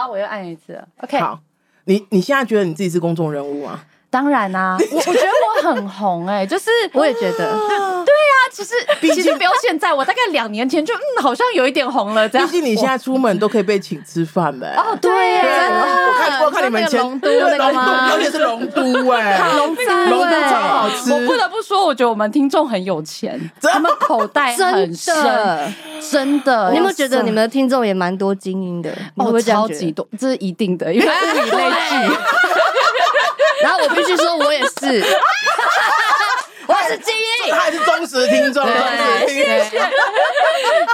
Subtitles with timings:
[0.00, 0.82] 好，我又按一次。
[1.02, 1.38] OK，好，
[1.84, 3.80] 你你现在觉得你自己是公众人物吗？
[4.08, 7.54] 当然啦、啊，我我觉得我很红哎、欸，就是我也觉得，
[8.50, 8.74] 其实
[9.14, 12.28] 其实不用现在，我大概两年前就嗯，好像有一点红了。
[12.28, 14.74] 这样，毕竟你现在出门都可以被请吃饭呗。
[14.76, 18.10] 哦，对，我看我看你们前龙都那个吗？
[18.12, 21.12] 而且是龙都哎， 龙都龙都超好吃。
[21.12, 25.14] 我不得不说，我觉得我们听众很有钱，他们口袋很深，
[26.10, 26.70] 真的。
[26.70, 28.90] 你有没有觉得你们的听众也蛮多精英的？
[29.16, 32.16] 哦，超级多，这是一定的，因为物以类聚。
[33.62, 35.04] 然后我必须说，我也是，
[36.70, 37.12] 我也是精
[37.46, 39.80] 英，他也是忠实听众，对，谢谢。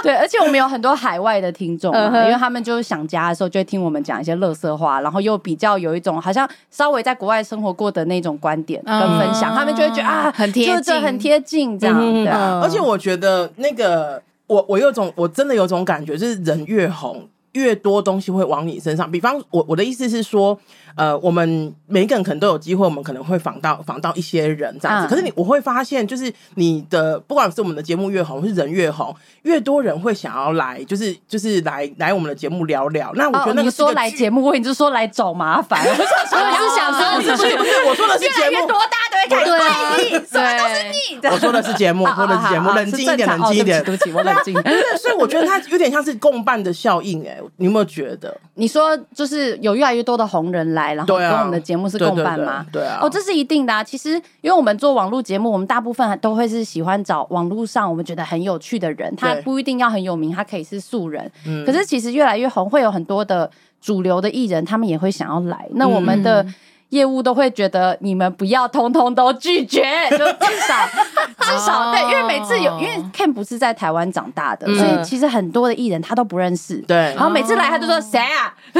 [0.01, 12.61] 对，而且我们有很多海外的听众，因为他们就是想家的时候，就会听我们讲一些乐色话，然后又比较有一种好像稍微在国外生活过的那种观点跟分享，他们就会觉得啊，很贴近，很贴近这样的。
[12.61, 19.11] 而且我觉得那个，我我有种，我真的有种感觉，就是人越红，越多东西会往你身上。
[19.11, 20.59] 比方，我我的意思是说。
[20.97, 25.07] 呃，我们每一个人可能都有机会，我们可能会访到访到一些人这样子。
[25.07, 33.11] 嗯、可是你我会发现，就是你的不管是我们的节目越红，是人越红，越多人会想要来，就是就是来来我们的节目聊聊。
[33.13, 35.79] 那我觉得那个、哦、你说来节目，你就说来找麻烦。
[35.87, 41.27] 我是想说，不是不是，我说的是节目，多大都会开心，什么都是你。
[41.29, 43.83] 我说的是节目，说的是节目，冷静一点，冷静一点。
[43.83, 44.53] 对不起，我冷静。
[44.99, 48.35] 所以我觉得它有点像是共伴的效应，哎，你有没有觉得？
[48.55, 52.65] 你说就是有越来越多的红人来，然后跟我们的节目是共伴吗？
[52.71, 53.83] 对啊，哦，这是一定的啊。
[53.83, 61.31] 其实，因为我们做网络节目，我们大部分都会是喜欢找网络上我们觉得很有趣的人，他不一定要很有名，他可以是素人。
[61.65, 63.49] 可是其实越来越红，会有很多的
[63.81, 65.67] 主流的艺人，他们也会想要来。
[65.71, 66.45] 那我们的。
[66.89, 70.87] 业务都会觉得你们不要通通都拒绝，就至少
[71.41, 76.77] 至少对，因为每次有，因为 Ken 不是在台湾长大的，所以其实很多的艺人他都不认识。
[76.87, 78.53] 对，然后每次来他就说谁啊，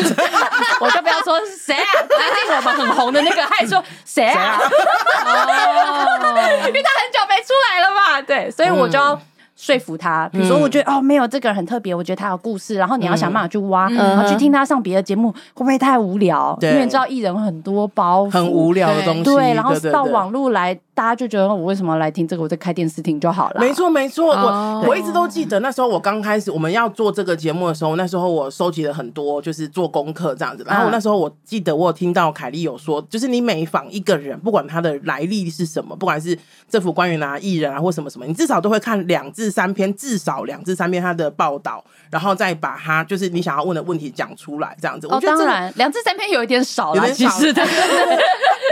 [0.80, 4.58] 我就不要说是谁啊，最近我们很红的那个，他也说谁啊，
[6.67, 9.19] 因为他很久没出来了嘛，对，所以我就要。
[9.57, 16.57] 说服他，比如说，我觉得、嗯、哦，没有这个人很特别，我觉得他有故事，然后你要想办法去挖，嗯、然后去听他上别的节目，会不会太无聊？
[16.62, 20.79] 因为你知道艺人很多包袱，很无聊的东西，对，然后到网络来。
[20.97, 22.41] 大家就觉得我为什么来听这个？
[22.41, 23.62] 我在开电视听就好了。
[23.62, 30.66] 没错，没错，我我一直都记得那时候我刚开始我们要做这个节目的时候，那时候我收集了很多，就是做功课这样子。
[30.68, 36.35] 然后那时候我记得我有听到凯莉有说，就是你每访一个人，不管他的来历是什么，不管是
[36.68, 45.06] 政府官员啊、艺人啊或什么什么，你至少都会看两至三篇，至少两至三篇他的报道，然后再把他就是你想要问的问题讲出来这样子。
[45.12, 47.64] 哦，当然，两至三篇有一点少了，其实的。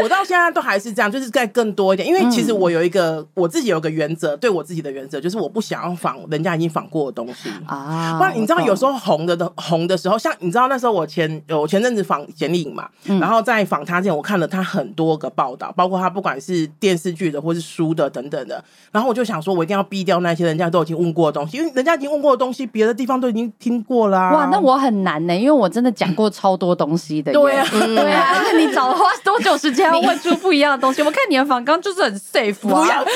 [0.04, 8.18] 我到现在都还是这样，就是再更多一点，因为其实我有一个、嗯、我自己有个原则，对我自己的原则就是我不想要仿人家已经仿过的东西啊。
[8.18, 24.34] 不然你知道有时候红的的红的时候，像你知道那时候我前我前阵子仿简莉颖嘛，嗯、然后在访他之前，我看了他很多个报道，包括他不管是电视剧的或是书的等等的，然后我就想说，我一定要避掉那些人家都已经问过的东西，因为人家已经问过的东西，别的地方都已经听过啦、啊。
[24.34, 27.32] 哇，那我很难呢、欸，因为我真的讲过超多东西的。
[27.32, 31.02] 对啊，对啊，而且你找花多久时间要 问出不一样的东西？
[31.02, 33.04] 我看你的访纲就是很 safe 啊。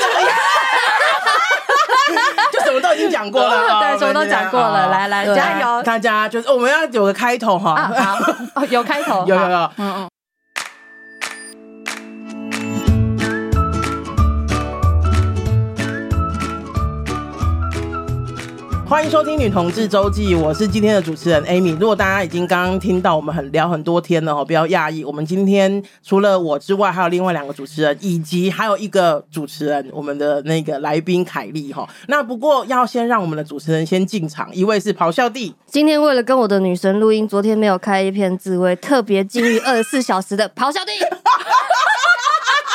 [2.52, 4.88] 就什么都已经讲过了， 对，什么都讲过了。
[4.88, 5.82] 来来，加油！
[5.82, 7.90] 大家就是我们要有个开头哈，
[8.54, 10.08] 好，有开头，有 有有，嗯嗯。
[18.90, 21.78] 欢迎收听《女同志周记》，我是今天的主持人 Amy。
[21.78, 25.04] 如果大家已经刚刚听到我们很聊很多天了哦，不要讶异。
[25.04, 31.88] 我们今天除了我之外，还有另外两个主持人，以及还有一个主持人，我们的那个来宾凯莉哈。
[32.08, 35.54] 那不过要先让我们的主持人先进场，一位是咆哮帝。
[35.66, 40.90] 今天为了跟我的女神录音，昨天没有开一篇自慰，特别禁欲 二十四小时的咆哮帝。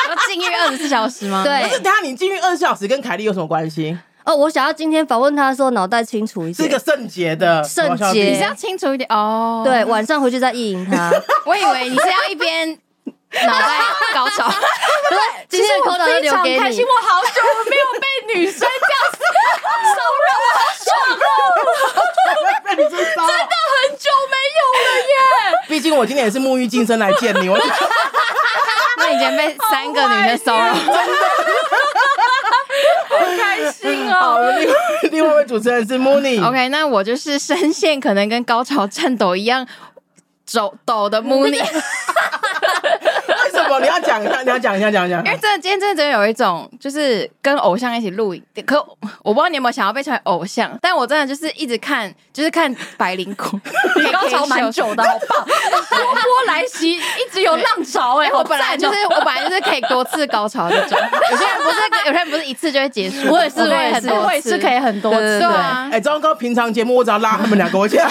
[0.08, 1.44] 要禁欲二十四小时吗？
[1.44, 1.64] 对。
[1.64, 3.98] 不是等下你禁欲二十四小时跟凯莉有什么关系？
[4.26, 6.64] 哦，我想要今天访问他的时候，脑袋清楚一些。
[6.64, 9.62] 是个圣洁的圣洁，你是要清楚一点哦。
[9.64, 11.12] 对，晚上回去再意淫他。
[11.46, 13.78] 我以为你是要一边脑袋
[14.12, 14.50] 高潮。
[15.08, 15.18] 对，
[15.48, 16.58] 今天的口头就留给你。
[16.58, 17.40] 开心，我好久
[17.70, 18.70] 没有被女生这样
[19.12, 19.18] 子
[19.94, 21.22] 骚扰，我好爽哦！
[22.64, 25.14] 被女生骚扰，真的很久没有了耶。
[25.68, 27.56] 毕竟我今天也是沐浴净身来见你，我。
[28.96, 30.96] 那以前被三个女生骚扰，真的。
[33.08, 34.52] 好开心哦！
[34.58, 34.74] 另外
[35.10, 36.44] 另外一位主持人是 Mooney。
[36.46, 39.66] OK，那我就是声线可能跟高潮颤抖一样，
[40.52, 41.62] 抖抖的 Mooney。
[43.80, 45.18] 你要讲一下， 你要讲一下，讲一下。
[45.24, 48.42] 因为真的，今天真的真的有一种，就是跟偶像一起录影。
[48.66, 48.76] 可
[49.22, 53.60] 我不知道你有没有想要被称为偶像，但我真的就是一直看，就是看百灵果，
[53.96, 55.46] 你高潮蛮久的，好棒！
[55.46, 57.00] 波波来袭，一
[57.32, 58.30] 直有浪潮哎！
[58.32, 60.98] 我本来就是我本来就是可以多次高潮这种。
[61.30, 61.76] 有些人不是，
[62.06, 63.30] 有些人不是一次就会结束。
[63.30, 65.38] 我也是，我也是，我也是可以很多次。
[65.40, 66.34] 对啊，哎，张哥！
[66.34, 68.04] 平常节目我只要拉他们两个，我就拉。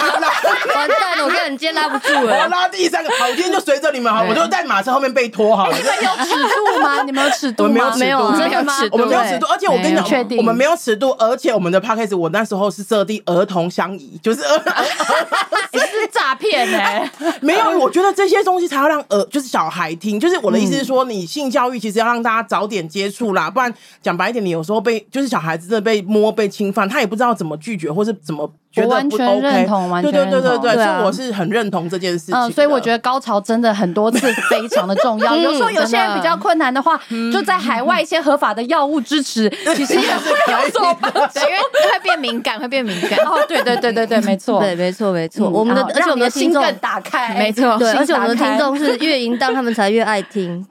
[0.74, 2.36] 完蛋了，我跟你今天拉不住了。
[2.36, 5.68] 我拉第三个，好，今天就随着你们好，我就在马车后面被拖哈。
[5.74, 7.02] 你们有尺度吗？
[7.06, 7.96] 你们有尺度吗？
[7.96, 8.74] 没有，没有，真的吗？
[8.92, 17.10] 我们没有尺度，而且我跟你讲，我们没有尺度，而且我们的 podcast 我那时候是设定儿童相宜，就是 儿童是诈骗哎，
[17.40, 28.52] 没有，我觉得这些东西才要让儿就是小孩听，就是我的意思是说，你性教育其实要让大家早点接触啦，不然讲白一点，你有时候被就是小孩子真的被摸被侵犯，他也不知道怎么拒绝或是怎么。
[28.82, 32.34] 我完全认同，完全认同，对对对对对，所以我是很认同这件事情。
[32.34, 34.18] 嗯，所以我觉得高潮真的很多次
[34.50, 35.34] 非常的重要。
[35.36, 37.00] 有时候有些人比较困难的话，
[37.32, 41.58] 就在海外一些合法的药物支持， 其实也是有所帮助，因为
[41.92, 43.18] 会变敏感，会变敏感。
[43.26, 45.48] 哦，对对对对对，没错， 对，没错没错。
[45.48, 50.66] 我们的而且我们的心更打开，没错，对，而且我们的听众是越淫荡，他们才越爱听。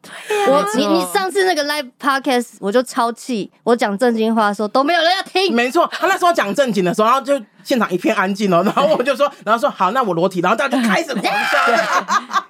[0.47, 5.55] 我你你上次那个 live podcast，我就超气，我讲正经话的时候都没有人要听。
[5.55, 7.39] 没错，他那时候讲正经的时候，然后就。
[7.65, 11.57] 现场一片安静哦，然后我就说，然后说好，那我裸体，然后大家就开始狂笑。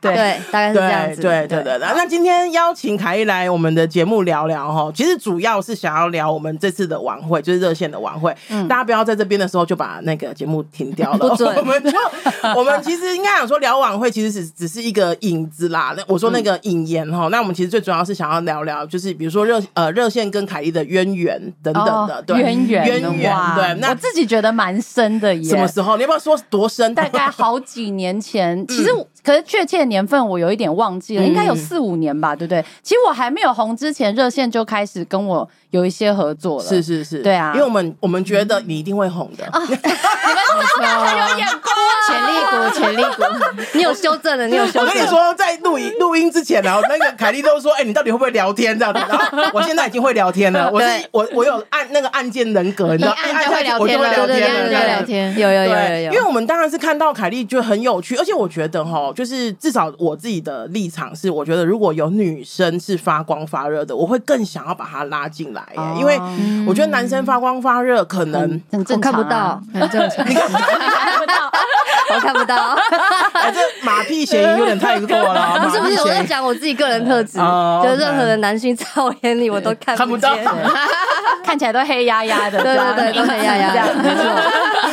[0.02, 1.22] 对 对，大概是这样子。
[1.22, 1.88] 对对对对。
[1.96, 8.36] 那今天邀请凯莉来我们的节目聊聊哈，其实主要是想要聊我们这次的晚会，就是热线的晚会。
[8.50, 8.68] 嗯。
[8.68, 11.18] 大家不要在这边的时候就把那个节目停掉了。
[11.58, 11.92] 我们就
[12.56, 15.94] 我们其实应该想说聊晚会，其实只只是一个影子啦。
[15.96, 22.22] 那我说那个引言哈，那我们其实最主要是想要聊聊，就是比如说热呃热线跟凯莉的渊源等等的。
[22.24, 22.40] 对。
[22.42, 22.86] 渊源。
[22.86, 23.36] 渊源。
[23.56, 23.74] 对。
[23.80, 25.05] 那我自己觉得蛮深。
[25.06, 25.50] 真的耶？
[25.50, 25.98] 什么时候？
[25.98, 26.96] 你要不要说多深？
[26.96, 28.90] 大概好几年前， 其实
[29.24, 32.64] 可是确切的年份我有一点忘记了，应该有四五年吧，对不对？
[32.82, 36.68] 其实我还没有红之前，热线就开始跟我有一些合作了。
[36.68, 39.46] 是是是，对啊，因为我们我们觉得你一定会红的。
[39.56, 41.76] 你们很有眼光，
[42.08, 43.24] 潜力股，潜力股。
[43.74, 44.84] 你有修正的，你有修正。
[44.84, 49.00] 我跟你说，在录音录音之前，然后那个凯莉都说：“哎，你到底会不会聊天？”这样子。
[49.08, 50.72] 然后我现在已经会聊天了。
[50.72, 54.95] 我是我我有按那个按键人格，你知道，按就会聊天了，对对对。
[54.96, 55.38] 聊天。
[55.38, 65.64] 有有有有有，因为我们当然是看到凯莉就很有趣，而且我觉得哈，就是至少我自己的立场是，我觉得如果有女生是发光发热的，我会更想要把她拉进来，
[65.98, 66.20] 因为
[66.68, 70.50] 我觉得男生发光发热可能我看不到，很正常， 看
[71.20, 71.52] 不到，
[72.16, 72.78] 我看不到，
[73.54, 80.36] 这马屁嫌疑有点太过了，不是不是，我在讲我自己个人特质，就任何的男性在我眼里我都看不到，
[81.44, 83.94] 看起来都黑压压的，对对对，都黑压压的，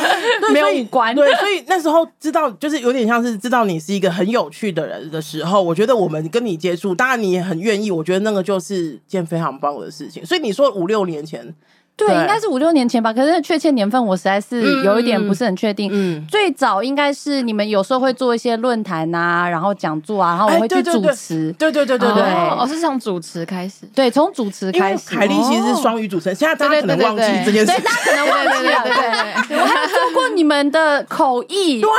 [0.53, 10.25] 没有五官，对，所以那时候知道，就是有点像是知道你是一个很有趣的人的时候，我觉得我们跟你接触，当然你也很愿意，我觉得那个就是件非常棒的事情。
[10.25, 11.53] 所以你说五六年前。
[11.95, 15.89] 对，应该是五六年前吧，可是确切年份我实在是有一点不是很确定。
[15.93, 21.53] 嗯，最早应该是你们有时候会做一些论坛啊，然后讲座啊，然后我会去主持。
[21.53, 22.23] 对对对对对，
[22.59, 23.85] 我是从主持开始。
[23.93, 25.15] 对，从主持开始。
[25.15, 28.83] 凯莉其实是双语主持人，现在大家可能忘记这件事，对，大家可能忘记了。
[28.83, 31.79] 对对对，我还有做过你们的口译。
[31.79, 31.89] 对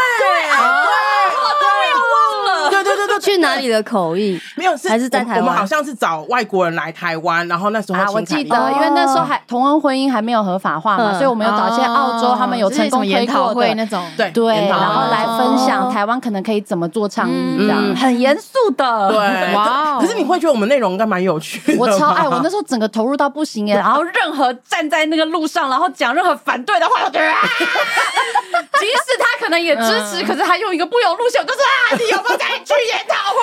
[3.06, 3.14] 对。
[3.14, 4.40] 对对对对，去哪里的口译？
[4.56, 5.40] 没有，是还是在台湾？
[5.40, 19.10] 我们好像是找外国人来台湾，然后那时候我记得，因为那时候还同恩婚姻还没有合法化嘛，所以我们有找一些澳洲，他们有成功研讨会那种，对对，然后来分享台湾可能可以怎么做倡议，这样很严肃的。
[19.10, 19.98] 对，哇！
[20.00, 23.74] 可是你会觉得我们内容应该蛮有趣，我超爱，我那时候整个投入到不行耶。
[23.84, 27.32] 然后任何站在那个路上，然后讲任何反对的话，我觉得，
[28.80, 32.44] 即使他可能也支持，可是他用一个不同路线，就是啊，你有没有在？
[32.64, 33.38] 去研讨会，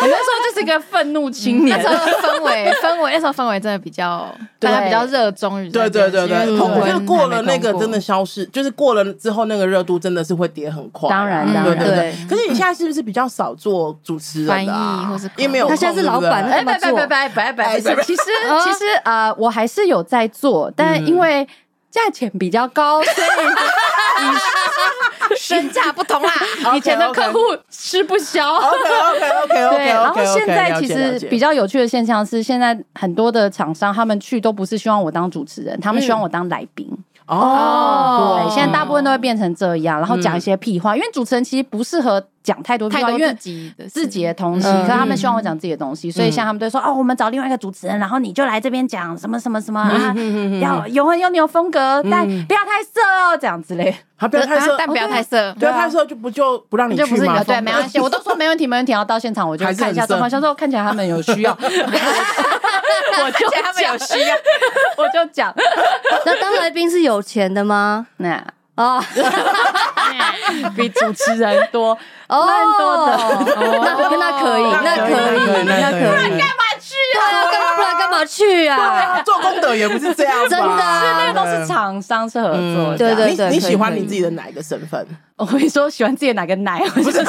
[0.00, 1.76] 我 那时候就是一个愤怒青年。
[1.82, 5.68] 那时候氛围氛围，那时候氛围真的比较，大家比较热衷于。
[5.70, 11.08] 对对对对，我觉得过了那个真的消失，就是过了之后那个热度真的是会跌很快。
[11.08, 12.14] 当然，当然，对对。
[12.28, 15.68] 可是你现在是不是比较少做主持人、翻译，或是因为没有？
[15.68, 17.80] 他现在是老板，哎，拜拜拜拜拜拜。
[17.80, 18.24] 其实
[18.64, 21.46] 其实呃，我还是有在做，但因为
[21.94, 23.26] 价钱比较高，所以。
[25.36, 26.30] 身价不同啦，
[26.76, 27.38] 以前的客户
[27.70, 28.56] 吃不消。
[28.56, 29.76] OK OK OK OK。
[29.76, 36.88] 对，然后现在其实比较有趣的现象是，现在很多的厂商他们去都不是希望我当主持人，他们希望我当来宾。
[37.26, 50.14] 哦，对，现在大部分都会变成这样，然后讲一些屁话，因为主持人其实不适合讲太多太多，因为自己的自己的东西，可是他们希望我讲自己的东西，所以像他们都说哦，我们找另外一个主持人，然后你就来这边讲什么什么什么啊，
[50.60, 53.96] 要有很有你有风格，但不要太色哦，这样之类。
[54.16, 57.42] 他不要太色，但不要太色，不要太色就不就不让你去嘛？
[57.42, 58.92] 对，没关系，我都说没问题，没问题。
[58.92, 64.36] 然后到现场我就看一下状况，像说看起来他们有需要，我就他们有需要，
[64.96, 65.52] 我就讲。
[66.24, 68.06] 那当来宾是有钱的吗？
[68.18, 68.42] 那
[68.74, 69.00] 啊，
[70.76, 71.96] 比主持人多，
[72.28, 73.12] 蛮多的。
[73.56, 76.00] 那那可以，那可以，那可以。
[76.04, 77.20] 不然干嘛去啊？
[77.76, 78.66] 不然干嘛去？
[78.66, 79.22] 啊？
[79.24, 82.96] 做功德也不是这样，真的，那个都是厂商是合作。
[82.96, 85.06] 对对对，你喜欢你自己的哪一个身份？
[85.36, 86.80] 我跟你说，喜欢自己的哪个奶？
[86.88, 87.24] 不是。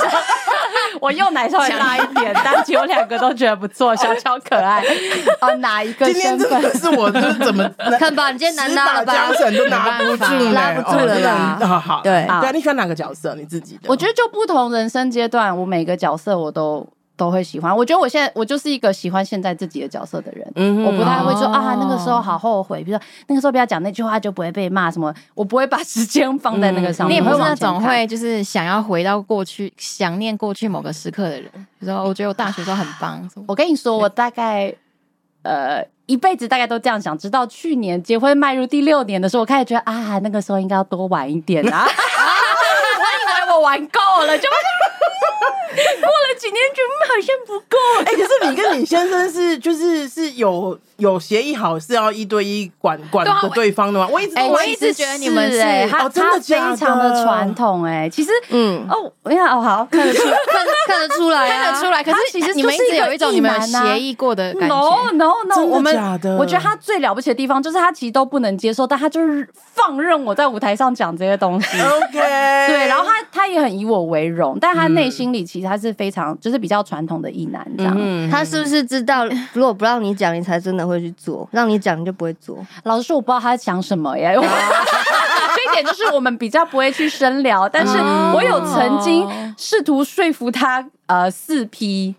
[1.01, 4.83] 我右奶稍微大一点，但其实我两个都觉得不错，小巧可爱。
[5.41, 6.05] 哦，哪一个？
[6.05, 7.67] 今天真的是我，就是怎么
[7.99, 8.31] 看吧？
[8.31, 9.13] 你今天难拿了吧？
[9.13, 11.57] 缰绳都拿不住，拉不住了啦。
[11.79, 13.35] 好，对对，你喜欢哪个角色？
[13.35, 13.81] 你自己的？
[13.87, 16.85] 我觉得就不同人生阶段，我每个角色我都
[17.17, 17.75] 都会喜欢。
[17.75, 20.45] 我觉得我现在我就是一个喜欢现在自己的角色的人。
[20.55, 22.83] 嗯，我不太会说啊，那个时候好后悔。
[22.83, 25.13] 比如说那个时候不要讲那句话，就不会被骂什么。
[25.33, 27.15] 我不会把时间放在那个上面。
[27.15, 31.49] 你也不是那种会就是想要回到过去，想念过去某个时刻的人。
[31.79, 33.29] 比如说，我觉得我大学时候很棒。
[33.47, 34.73] 我跟你说，我大概
[35.43, 41.87] 呃一辈子大概都这样想，直到去年结婚迈入第六年的时候，我开始觉得啊，那个时候应该要多玩一点啊。
[43.55, 44.49] 我玩够了，就。
[45.75, 47.77] 过了几年，觉得好像不够。
[48.05, 54.07] 哎，可是你跟你先生是就是是有有协议好是要一对一管管着对方的吗？
[54.11, 58.09] 我一直我一直觉得你们是哎，他他非常的传统哎。
[58.09, 62.03] 其实嗯哦，我看哦好看得出 看看得出来看得出来。
[62.03, 64.75] 可是其实你们一直有一种你们协议过的感觉。
[64.75, 66.35] No No No，我们假的。
[66.37, 71.81] 我觉得他最了不起的地方就是他其实都不能接受，但他就是放任我在舞台上讲这些东西。
[71.81, 72.11] OK，
[72.67, 76.37] 对，然后他他也很以我为荣，但他内心里其实他是非常。
[76.39, 82.57] 就是比较传统的异男这样，嗯、他是不是知道如果不让你讲，你才真的会去做；让你讲，你就不会做。
[82.83, 84.35] 老实说，我不知道他在讲什么耶。
[85.55, 87.97] 这一点就是我们比较不会去深聊，但是
[88.33, 92.15] 我有曾经试图说服他，呃，四 P。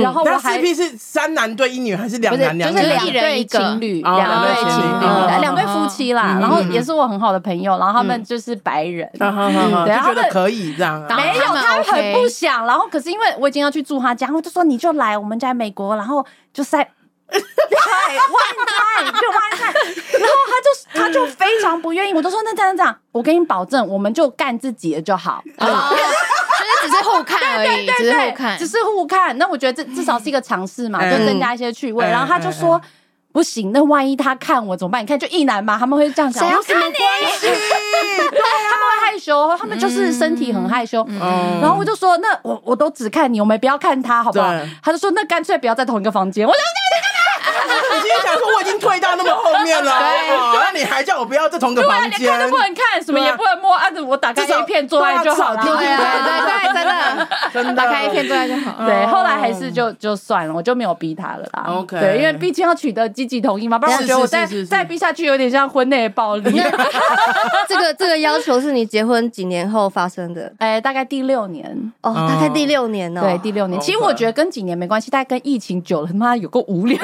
[0.00, 2.76] 然后我还四 P 是三男对一女还是两男两女？
[2.76, 6.38] 就是两对情侣，两对情侣，两对夫妻啦。
[6.40, 11.00] 然后也是我很好的朋友，然后他们就是白人，对，然后觉得可以这样。
[11.16, 12.64] 没有，他很不想。
[12.64, 16.88] 然后可是因为我已经要去住他家，我就说你就来我们家美国，然后就塞，
[17.32, 20.20] 对，one time 就 one time。
[20.20, 20.68] 然后他就
[21.00, 25.42] 他就非常不愿意，我就说那这样这样，我给你保证，我们就干自己的就好。
[26.82, 29.36] 只是互看而已，只是互看，只是互看。
[29.38, 32.04] 那我觉得这至少是一个尝试嘛，就增加一些趣味。
[32.04, 32.80] 然后他就说
[33.32, 35.02] 不行，那万一他看我怎么办？
[35.02, 36.46] 你看，就一男嘛，他们会这样想。
[36.46, 36.92] 谁要看你？
[36.92, 37.50] 对，
[38.30, 41.06] 他们会害羞，他们就是身体很害羞。
[41.60, 44.52] 然后我就说，那我我都只看你，我们不要看他，好不好？
[44.82, 46.46] 他就说，那干脆不要在同一个房间。
[46.46, 46.60] 我说。
[47.68, 49.92] 我今天想说，我已经退到那么后面了，
[50.54, 52.30] 那你还叫我不要在同个房间？
[52.30, 55.54] 看都不能看，什么也不能摸，按着我 打开一片做爱就好。
[55.56, 58.84] 对对对，真的真的，打开一片做爱就好。
[58.86, 61.64] 对，后来还是就就算了，我就没有逼他了啦。
[61.68, 66.62] OK，对，因为毕竟要取得积极同意嘛，不然我觉得我再再逼下去有点像婚内暴力。
[67.68, 70.52] 这个这个要求是你结婚几年后发生的？
[70.58, 73.80] 哎，大概第六年哦，大概第六年哦，对，第六年。
[73.80, 76.98] 其实我觉得跟几年没关系，大概跟疫情久了，他妈有够无聊。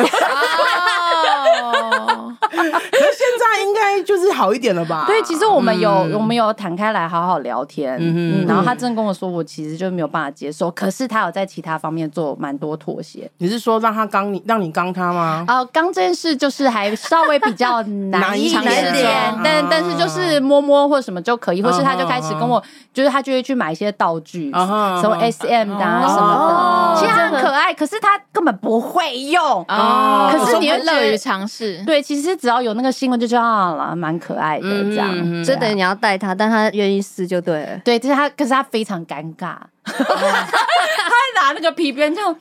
[1.90, 5.04] 哦， 可是现在应该就是好一点了吧？
[5.06, 13.30] 对，其实我们有我们有谈开来好好聊天，嗯嗯，然后他真跟我说，我其实就没有办法接受，可是他有在其他方面做蛮多妥协。
[13.38, 15.44] 你是说让他刚你让你刚他吗？
[15.48, 30.30] 啊，刚这件事就是还稍微比较难一点点， 但但是就是摸摸或什么就可以，或是他就开始跟我，就是他就会去买一些道具，什么 SM 的什么的，其实很可爱，可是他根本不会用，哦。
[30.32, 31.77] 可是你会乐于尝试。
[31.84, 35.08] 对，其实只要有那个新闻就知道了，蛮可爱的这样。
[35.44, 37.78] 所以等于你要带他，但他愿意试就对了。
[37.84, 42.34] 对，就是他，可是他非常尴尬， 他会拿那个皮鞭这样，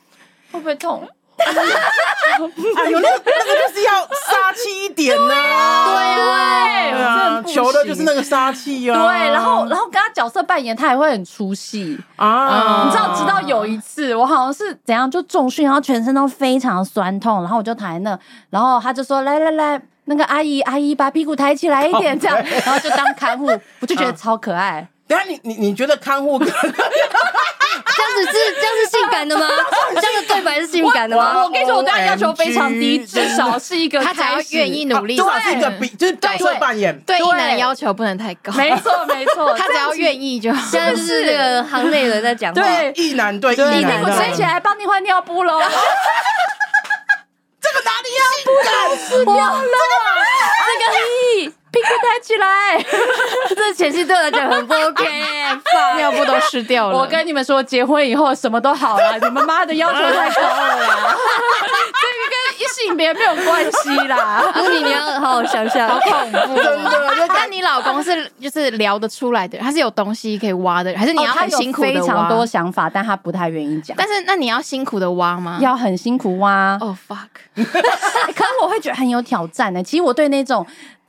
[0.51, 1.07] 会不会痛？
[2.89, 9.07] 有那个那个就是要杀气一点呢，对对啊，求的就是那个杀气啊。
[9.07, 12.83] 对，然后然后跟他角色扮演，他也会很出戏啊。
[12.85, 22.37] 你知道，直到有一次，我好像是怎样就重训，然后全身都非常酸痛，然后我就躺在那，然后他就说：“来来来，那个阿姨阿姨，把屁股抬起来一点，这样。
[22.65, 23.47] ”然后就当看护，
[23.79, 24.87] 我就觉得超可爱。
[25.07, 26.37] 等下你你你觉得看护？
[27.97, 29.47] 这样子是这样是性感的吗？
[29.95, 31.43] 这样的对白是性感感的吗？
[31.43, 38.51] 我跟你说，我对他要求非常低，至少是一个他只要愿意努力，至少是一个比就是角色扮演，对异男的要求不能太高。
[38.53, 40.61] 没错没错， 他只要愿意就好。
[40.69, 45.61] 现在是那个行内人在讲话，对异男对一男，我睡起来帮你换尿布喽。
[47.59, 48.23] 这个哪里要
[48.89, 49.63] 不死掉了？
[50.67, 50.85] 这个
[51.69, 52.77] 屁屁股抬起来，
[53.55, 55.03] 这前期对我来讲很不 OK，
[55.97, 56.97] 尿布都湿掉了。
[56.97, 61.15] 我跟你们说，结婚以后什么都好了，你们妈的要求太高了啦。
[61.97, 64.51] 这个跟性别没有关系啦。
[64.55, 67.27] 如你你要好好想想，好恐怖，真的。
[67.29, 71.99] 但你老公是就是聊得出来的，他是有东西可以挖的，还是你要很辛苦的挖？
[71.99, 73.95] 非常多想法，但他不太愿意讲。
[73.97, 75.57] 但是那你要辛苦的挖吗？
[75.61, 76.77] 要很辛苦挖。
[76.79, 77.27] 哦 fuck！
[77.55, 79.83] 可是我会觉得很有挑战呢。
[79.83, 80.65] 其实我对那种。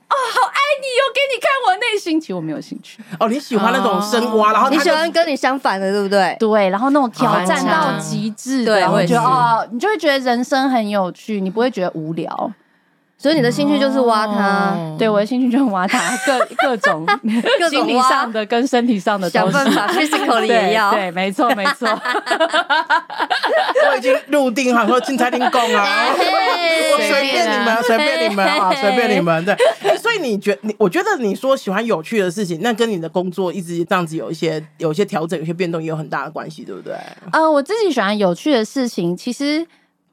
[0.09, 1.01] 哦，好爱你哟！
[1.13, 2.99] 给你看我内心，其实我没有兴趣。
[3.19, 6.35] 哦，你喜欢那种深挖，然后你喜欢跟你相反的，对不对？
[6.39, 12.51] 对，然后那种挑战到极致的，我觉得哦，你就会觉得人生很有趣，你不会觉得无聊。
[13.21, 17.05] 所以你的兴趣就是挖他，对，我的兴趣就是挖它， 各各种
[17.69, 21.85] 心理上的跟身体上的，想办法， physical 也要，对，没错， 没错。
[23.91, 29.43] 我已经入定好说进餐厅供啊，我随便你们，随便你们啊，随便你们。
[29.43, 36.95] 对，所以你觉你，我觉得你说喜欢有趣的事情，那跟你的工作一直这样子有一些有一些调整，有些变动，也有很大的关系，对不对？
[37.33, 39.67] 呃，我自己喜欢有趣的事情，其实。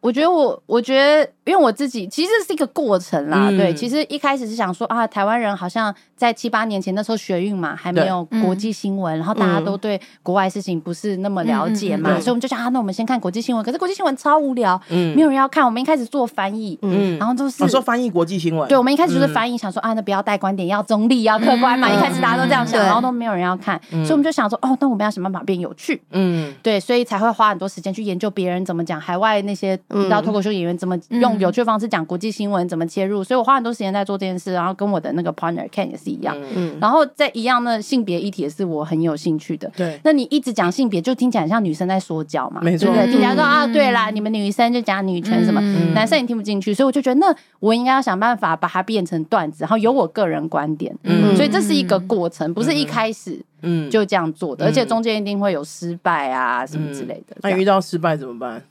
[0.06, 3.48] 我觉得我，我觉得，因为我自己其实是一个过程啦。
[3.50, 13.62] 嗯、对，其实一开始是想说啊，台湾人好像在七八年前那时候学运嘛，还没有国际新闻，嗯、然后大家都对国外事情不是那么了解嘛，嗯、所以我们就想啊，那我们先看国际新闻。
[13.62, 15.64] 可是国际新闻超无聊，嗯，没有人要看。
[15.64, 21.88] 我们一开始做翻译，嗯，然后就是我说翻译国际新闻，对，我们一开始就是翻译，想说啊，那不要带观点，要中立，要客观嘛。
[21.88, 30.76] 嗯、一开始大家都这样想，然后都没有人要看，嗯、所以我们就想说，哦，那我们要想办法变有趣，嗯，对，所以才会花很多时间去研究别人怎么讲海外那些你知道脱口秀演员。
[30.76, 32.64] 怎么用有趣的方式讲国际新闻？
[32.66, 33.24] 嗯、怎么切入？
[33.24, 36.36] 所以我花很多时间在做这件事，然后跟我的那个 partner Ken 也是一样。
[36.54, 39.70] 嗯，然后在一样的性别议题也是我很有兴趣的。
[39.76, 42.60] 对，那你一直讲性别，就听起来很像女生在说教嘛？
[42.62, 50.96] 没错，对，听起来说啊，对啦，你们女生就讲女权什么，嗯、男生也听不进去，所以我就觉得，那我应该要想办法把它变成段子，然后有我个人观点。
[51.02, 57.36] 嗯，所以这是一个过程，不是一开始嗯就这样做的，而且中间一定会有失败啊什么之类的。
[57.42, 58.62] 那遇到失败怎么办？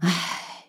[0.00, 0.10] 唉。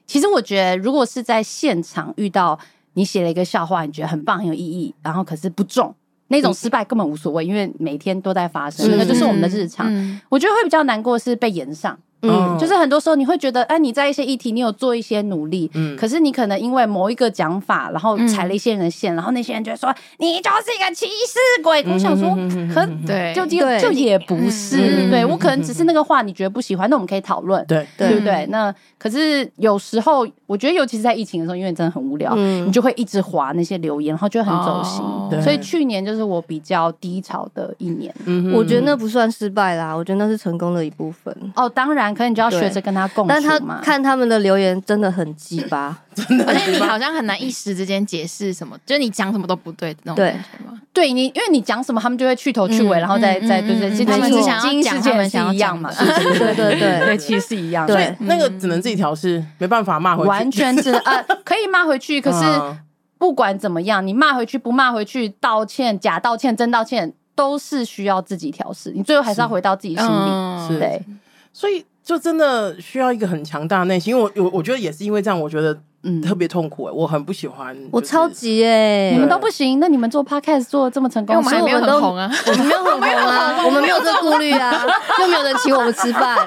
[0.07, 2.57] 其实我觉得，如果是在现场遇到
[2.95, 5.93] 你写了一个笑话，你觉得很棒、很有意义，然后可是不中，
[6.29, 9.87] 那种失败根本无所谓，因为每天都在发生，那个就是我们的日常。
[10.27, 11.97] 我觉得会比较难过是被延上。
[12.29, 21.85] 嗯，就是很多时候你会觉得，哎，你在一些议题你有做一些努力，嗯，可是你可能因为某一个讲法，然后踩了一些人的线，然后那些人就会说你就是一个歧视鬼。
[21.87, 22.35] 我想说，
[22.73, 27.85] 可对，就就就也不是，对我可能只是那个话你觉得不喜欢，那我们可以讨论，对。
[27.97, 28.15] 对。
[28.15, 28.45] 不对？
[28.49, 35.03] 那可是有时候我觉得，尤其是在疫情的时候，因为真的很无聊，你就会一直划那些留言，然后就很走心。
[35.43, 38.13] 所以去年就是我比较低潮的一年。
[38.53, 41.35] 我觉得那不算失败啦，我觉得那是成功的一部分。
[41.55, 42.14] 哦，当然。
[42.15, 43.35] 可能你就要学着跟他共处嘛。
[43.35, 46.45] 但他看他们的留言真的很鸡巴， 真的。
[46.47, 50.79] 而且你好像很难一时之间解释什么，就是你讲什么都不对的那种感觉吗？
[50.93, 53.91] 对你，因为你讲什么，他们就会去头去尾，然后再再对对。
[53.91, 57.85] 其实他们是想要讲他们想要讲嘛，对对对 对，其实是一样。
[57.85, 60.29] 对，那个只能自己调试，没办法骂回去。
[60.29, 62.45] 完全只呃可以骂回去，可是
[63.19, 68.91] 不管怎么样，你骂回去不骂回去，道歉假道歉真道歉，都是需要自己调试。
[68.95, 71.03] 你最后还是要回到自己心里，对，
[71.51, 71.85] 所以。
[72.05, 76.21] 就真的需要一个很强大的内心，因为我我我觉得也是因为这样，我觉得嗯。
[76.21, 84.85] 特别痛苦哎，我很不喜欢，我超级哎，你们都不行，那你们做 podcast 做的这么成功，我们还没有很红啊，我们没有很红啊， 我们没有这顾虑啊，
[85.19, 86.37] 又没有人请我们吃饭，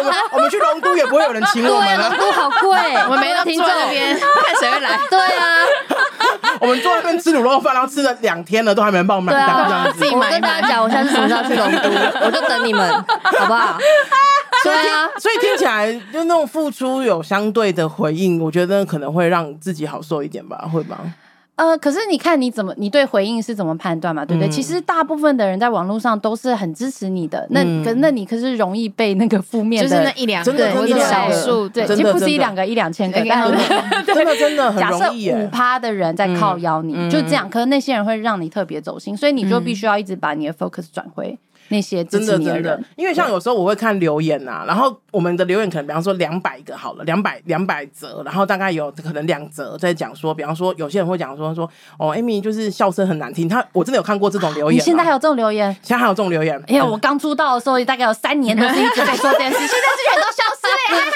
[0.00, 5.58] 我们我们去龙都也不会有人请我们啊，龙都好贵，我们没有听众那边看谁会来，对啊，
[6.60, 10.04] 我们坐在那边吃卤肉饭，然后吃了两天了，都还没人帮我买单，这样子。
[10.14, 11.88] 我跟大家讲，我下次什么时候去龙都，
[12.26, 13.78] 我就等你们，好不好？
[14.64, 20.98] 对啊，所以听起来就那种付出有相对的回应，我觉得可能会让自己好受一点吧，会吧？
[21.56, 24.24] 呃，可是你看你怎么，你对回应是怎么判断嘛？
[24.24, 24.48] 对不对？
[24.50, 33.50] 其实大部分的人在网络上都是很支持你的，那可那你可是容易被那个负面的，就是那一两个，或者少数，对，其实不是一两个、一两千个，但
[34.04, 35.30] 真的真的很容易。
[35.30, 41.38] 五趴的人在靠邀你，就这样，可是那些人会让你特别走心，所以你就必须要一直把你的 focus 转回。
[41.68, 54.78] 那些真的真的，因为像有时候我会看留言呐，然后我们的留言可能比方说两百个好了，两百两百则，然后大概有可能两则在讲说，比方说有些人会讲说说哦，Amy 就是笑声很难听，他我真的有看过这种留言。
[54.78, 55.72] 你现在还有这种留言？
[55.82, 56.62] 现在还有这种留言？
[56.68, 61.12] 因为我刚出道的时候大概有三年都是一直在说这件事， 现在这些人都消失了。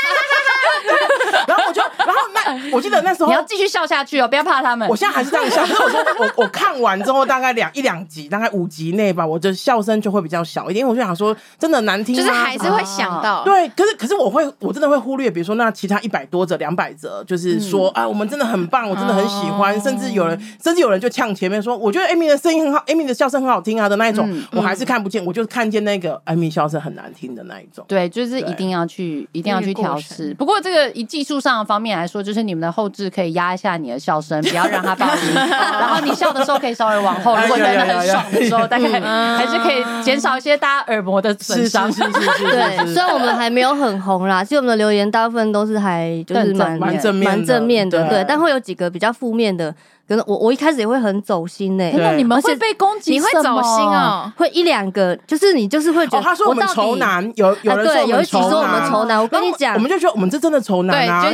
[1.46, 4.88] 然后我就，然后那我记得那时候你要继续笑下去哦，不要怕他们。
[4.88, 13.42] 我现在还是这样笑，可是我说我我看完之后大概两一两集，大概五集内吧，我的笑声就会比较小一点，因为我就想说真的难听，就是还是会想到。
[13.44, 27.84] 对，可是可是我会我真的会忽略，比如说那其他一百多则、两百则，就是说啊，我们真的很棒，我真的很喜欢，甚至有人甚至有人就呛前面说，我觉得 Amy 的声音很好，Amy 的笑声很好听啊的那一种，我还是看不见，我就看见那个 Amy 笑声很难听的那一种。
[27.88, 30.34] 对，就是一定要去一定要去调试。
[30.34, 38.88] 不过这个以技术上的方面来说，就是你们的后置可以压一下你的笑声，不要让它爆音， 然后你笑的时候可以稍微往后，如果真的很爽的时候，大概
[39.36, 41.90] 还是可以减少一些大家耳膜的损伤。
[41.90, 49.74] 对，虽然我们还没有很红啦，其实我们的留言大部分都是还就是蛮蛮正面蛮正面的，对，但会有几个比较负面的。
[50.10, 61.30] 可能我我一开始也会很走心呢，那你们会被攻击，你会走心哦，会一两个，就是你就是会觉得，他说我们仇男，有有人对，有一集说我们仇男，我跟你讲，我们就觉得我们这真的仇男啊。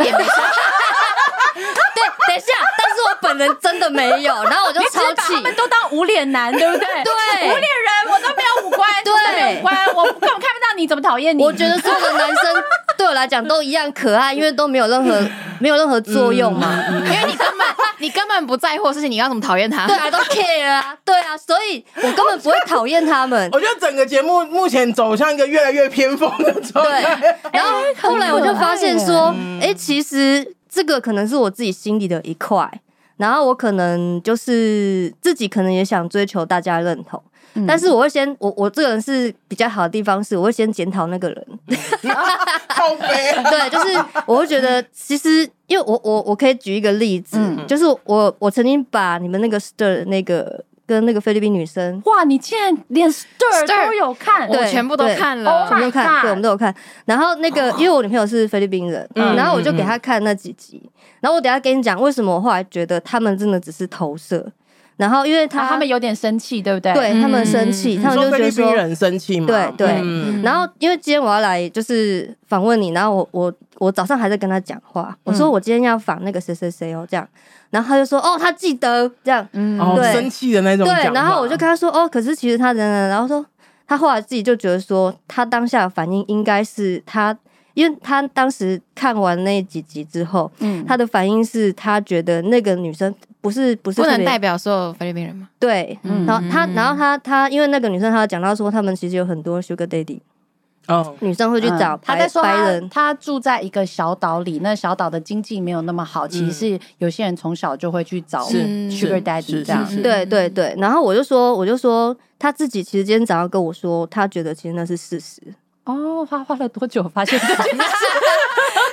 [2.28, 2.46] 等一下，
[2.78, 6.86] 但是我本人真的没有， 然后我就超气，他们都当无脸男，对不对？
[7.04, 11.42] 对，无脸人，我都没有五官，对，没有五官，我根本看不到你怎么讨厌你。
[11.42, 12.62] 我觉得所有的男生
[12.96, 15.20] 对我来讲都一样可爱，因为都没有任何
[15.60, 17.66] 没有任何作用嘛，因为你根本
[17.98, 19.86] 你根本不在乎的事情，你要怎么讨厌他？
[19.86, 23.48] 对啊，都 care 啊，对啊，所以我根本不会讨厌他们。
[23.52, 27.02] 我觉得整个节目目前走向一个越来越偏锋的状态。
[27.20, 30.56] 对，然后后来我就发现说，哎，其实。
[30.76, 32.70] 这个可能是我自己心里的一块，
[33.16, 37.22] 然后我可能就是自己可能也想追求大家认同，
[37.54, 41.46] 嗯、但是我会先我我这个人是比较好的地方是，我会先检讨那个人。
[43.50, 50.62] 对，就是我会觉得其实，因为我我我可以举一个例子，嗯、就是我我曾经把你们那个 Stir 那个。
[50.86, 52.22] 跟那个菲律宾女生，哇！
[52.24, 56.74] 你竟然连 Stir 都有看，对，我全部都看了，全部都看，对，我们都有看。
[57.04, 60.80] 然后那个，因为我女朋友是菲律宾人，然后我就给她看那几集。
[61.20, 64.52] 然后我等下跟你讲，为什么我后来觉得他们真的只是投射。
[64.96, 66.92] 然后因为他他们有点生气，对不对？
[66.94, 69.46] 对，他们生气，他们就觉得说菲律宾人生气嘛。
[69.46, 69.86] 对对。
[70.42, 77.28] 然后因为今天我要来就是访问你，然后我我我早上还在跟他讲话，我说我今天要访那个谁谁谁哦这样。
[77.70, 83.44] 然后他就说：“哦，他记得这样，嗯，对，生气的那种。”对，然后我就跟他说：“哦，可是其实他人人，然后说
[83.88, 87.36] 他后来自己就觉得说，他当下的反应应该是他，
[87.74, 93.12] 因为他当时看完那几集之后，嗯，他的反应是他觉得那个女生
[93.46, 95.48] 不是不是不能代表所有菲律宾人嘛？
[95.60, 100.18] 对，然后他，然后他他因为那个女生，他讲到说他们其实有很多 Sugar Daddy。”
[100.88, 106.28] 哦，女生会去找他在说白人，他住在一个小岛里，那小岛的经济没有那么好。
[106.28, 109.84] 其实是有些人从小就会去找 Sugar Daddy 这样。
[110.02, 115.42] 对对对，然后我就说，我就说他自己其实今天早上跟我说，他觉得其实那是事实。
[115.86, 117.82] 哦，花花了多久发现这件事？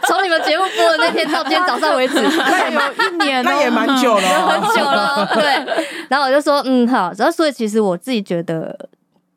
[0.07, 5.29] 从你们节目播的那天到今天早上为止， 那有一年，那也蛮久了， 很久了。
[5.33, 7.11] 对，然后我就说，嗯，好。
[7.17, 8.89] 然后所以其实我自己觉得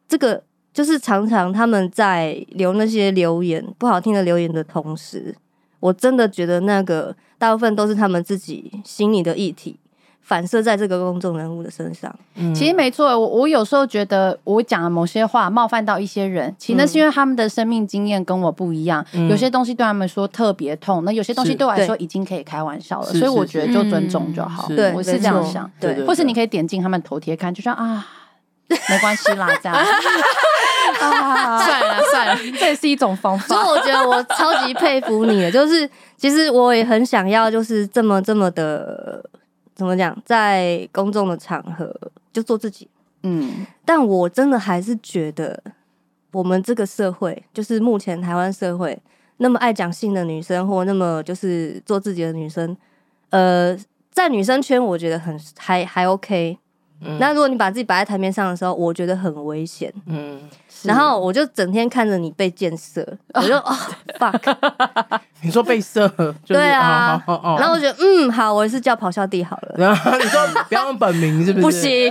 [0.09, 0.43] 这个。
[0.77, 5.35] 就是常常他们在留那些留言不好听的留言的同时，
[5.81, 9.81] 我真的觉得那个大部分都是他们自己心里的议题
[10.27, 12.13] 反射在这个公众人物的身上。
[12.35, 24.67] 嗯，其实没错，我我有时候觉得我讲的某些话冒犯到一些人，其实那是因为他们的生命经验跟我不一样，嗯，有些东西对他们说特别痛，那有些东西对我来说已经可以开玩笑了，所以我觉得就尊重就好。
[24.67, 25.71] 对，我是这样想。
[25.79, 28.05] 对，或是你可以点进他们头贴看，就说啊，
[28.69, 29.79] 没关系啦，这样。
[31.01, 33.47] 啊， 算了算了，这也是一种方法。
[33.47, 39.23] 所以我觉得我超级佩服你的，就是其实我也很想要，就是这么这么的
[39.77, 41.95] 怎么讲，在公众的场合
[42.33, 42.89] 就做自己。
[43.23, 45.63] 嗯，但我真的还是觉得，
[46.33, 48.99] 我们这个社会，就是目前台湾社会，
[49.37, 52.77] 那么爱讲性的女生，或那么就是做自己的女生，
[53.31, 53.77] 呃，
[54.11, 56.59] 在女生圈，我觉得很还还 OK。
[57.03, 59.93] 嗯、那如果你把自己摆在台面上的时候，我觉得很危险。
[60.07, 60.41] 嗯，
[60.85, 63.77] 然后我就整天看着你被建设， 我就哦
[64.19, 64.57] fuck，
[65.43, 66.07] 你说被射，
[66.47, 67.23] 对啊，
[67.59, 69.75] 然后我觉得嗯好，我是叫咆哮帝好了。
[69.79, 71.63] 然后你说不要用本名是不是？
[71.63, 72.11] 不行，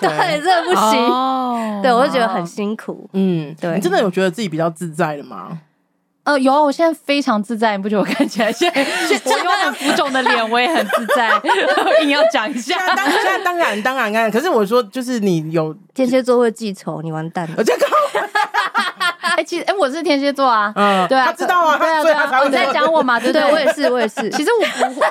[0.00, 1.82] 对，真的不行。
[1.82, 3.08] 对，我就觉得很辛苦。
[3.12, 5.58] 嗯，对，你真的有觉得自己比较自在的吗？
[6.28, 8.82] 呃，有啊，我现在非常自在，你不觉得我看起来现在
[9.24, 11.30] 我有很浮肿的脸，我也很自在，
[12.04, 12.76] 硬要讲一下。
[12.94, 17.54] 当现在当然当然当然，可是我说就是你有天蝎座会记仇，你完蛋了。
[17.56, 17.86] 我这个。
[19.36, 23.52] 哎，其实哎，我是天蝎座啊，嗯，对啊，他知道啊，对啊，对啊，你在讲我嘛，对不对？
[23.52, 24.28] 我也是，我也是。
[24.30, 25.06] 其实我不会，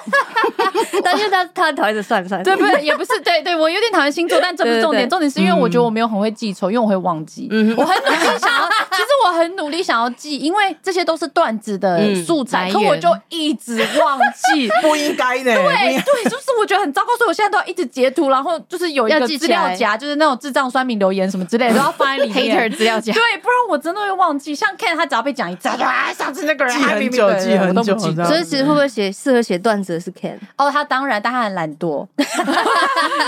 [1.01, 2.82] 但是他他很讨厌的算算，对不对？
[2.84, 7.47] 也不是，对对，我有点讨厌星座，但这不是重点，重点是因为我觉得我没有很会记仇，因为我会忘记。
[7.77, 14.17] 我很努力想要，其实我很努力想要记，因为这些都是段子的素材，可我就一直忘
[14.53, 15.53] 记， 不应该的。
[15.53, 22.57] 对对，就是我觉得很糟糕，所以我现在都要一直截图，然后就是有一个资料夹，就是那种智障酸民留言什么之类的都要放在里面。
[22.57, 24.55] Hater 资料夹，对，不然我真的会忘记。
[24.55, 30.37] 像 Ken 他只要被讲一次，他就啊，上次那个人记很久，记很久，所以其实会不会写适合写段子的是 Ken？
[30.55, 32.07] 哦，他当然，但他很懒惰，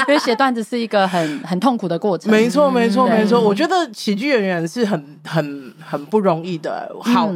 [0.08, 2.32] 因为写段子是一个很很痛苦的过程。
[2.32, 3.42] 没错，没错，没错。
[3.42, 7.30] 我觉得喜剧演员是很很很不容易的，好。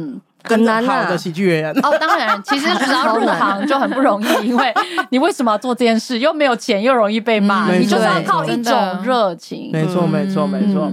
[0.46, 4.70] 跟好的喜剧演员哦，当然，其实只要 入行就很不容易， 因为
[5.08, 6.18] 你为什么要做这件事？
[6.18, 9.70] 又没有钱，又容易被骂，你就是要靠一种热情。
[9.72, 10.92] 没错，没错，没错。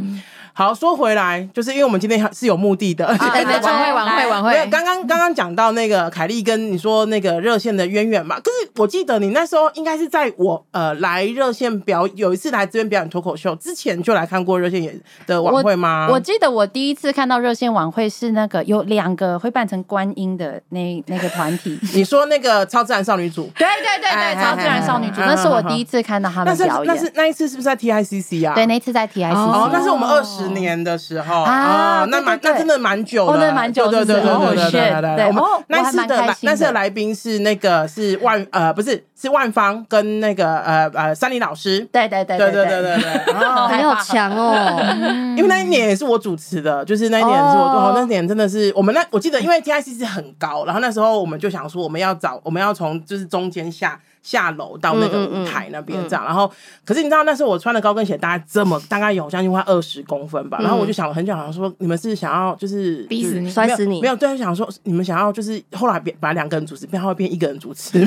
[0.54, 4.68] 好，说回来，就是因为我们今天是有目的的， 晚会晚会晚会。
[4.70, 16.08] 刚刚刚刚讲到那个凯莉跟你说那个热线的渊源嘛，可是我记得你那时候应该是在我呃来热线表有一次来这边表演脱口秀之前就来看过热线演的晚会吗？
[16.12, 23.50] 我记得我第一次看到热线晚会是那个有两个会扮成观音的那那个团体， 你说那个超自然少女组？
[23.58, 26.94] 对对对对，超自然少女组，那是我第一次看到他们表演。
[26.94, 28.54] 那是那一次是不是在 TICC 啊？
[28.54, 29.34] 对，那一次在 TICC。
[29.34, 31.44] 哦，那是我们二十年的时候。
[31.44, 35.28] 啊，那蛮那真的蛮久的，那蛮久，对对对对对对对。
[35.28, 36.72] 我们那次的来那次的。
[36.72, 42.98] 来宾是那个是万呃不是是万芳跟那个呃呃山林老师，对对对对对对对。
[43.02, 44.56] 对，很好强哦。
[45.38, 54.00] 因为那一年也是我主持的，就是那一年是我那年真的是我们那我记得，因为 TIC 是很高，然后那时候我们就想说我们要找我们要从就是中间下。
[54.22, 56.52] 下楼到那个舞台那边这样，然后
[56.86, 63.50] 可是你知道那时候我穿的高跟鞋大概这么大概有将近快二十公分吧，然后我就想了很久，好像说你们是想要就是逼死你。
[63.50, 68.00] 摔死你，没有，对，想说你们想要就是后来变把两个人主持，变后变一个人主持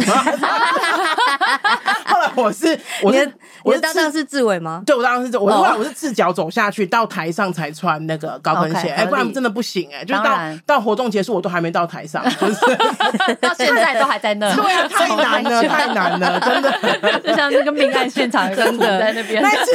[2.45, 3.33] 我是我是
[3.65, 4.83] 我当时是志伟吗？
[4.87, 12.61] 对，我当时是我后来我是赤脚走下去到台上才穿那个高跟鞋，哎，不然真的不行哎，就是到到活动结束我都还没到台上，就是
[13.41, 16.41] 到现在都还在那， 对啊，太难了，太难了。
[16.41, 19.43] 真的， 就像那个命案现场，真的在那边。
[19.43, 19.73] 那一次，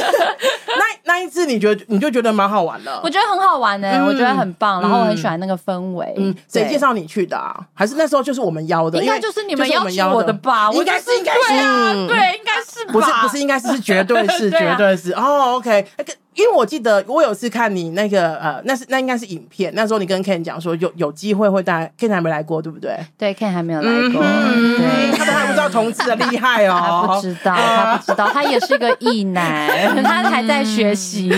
[0.67, 3.01] 那那一次，你觉得你就觉得蛮好玩的？
[3.03, 6.13] 我觉得很好玩呢，我觉得很棒，然后我很喜欢那个氛围。
[6.17, 7.65] 嗯，谁介绍你去的啊？
[7.73, 9.01] 还是那时候就是我们邀的？
[9.01, 10.69] 应该就是你们邀请我的吧？
[10.71, 12.93] 应该是，应该是，对，应该是吧？
[12.93, 15.11] 不是，不是，应该是，是绝对是， 绝对是。
[15.13, 16.13] 哦，OK，那个。
[16.35, 22.97] 因为我记得我有次看你那个呃，那是那应该是影片，那时候你跟 Ken 讲说有有机会会带 Ken 还没来过，对不对？
[23.17, 29.69] 对，Ken 还没有来过，对，他都还不知道同志的厉害哦，他不知道，他不知道，他也是个异男，
[30.03, 31.29] 他还在学习。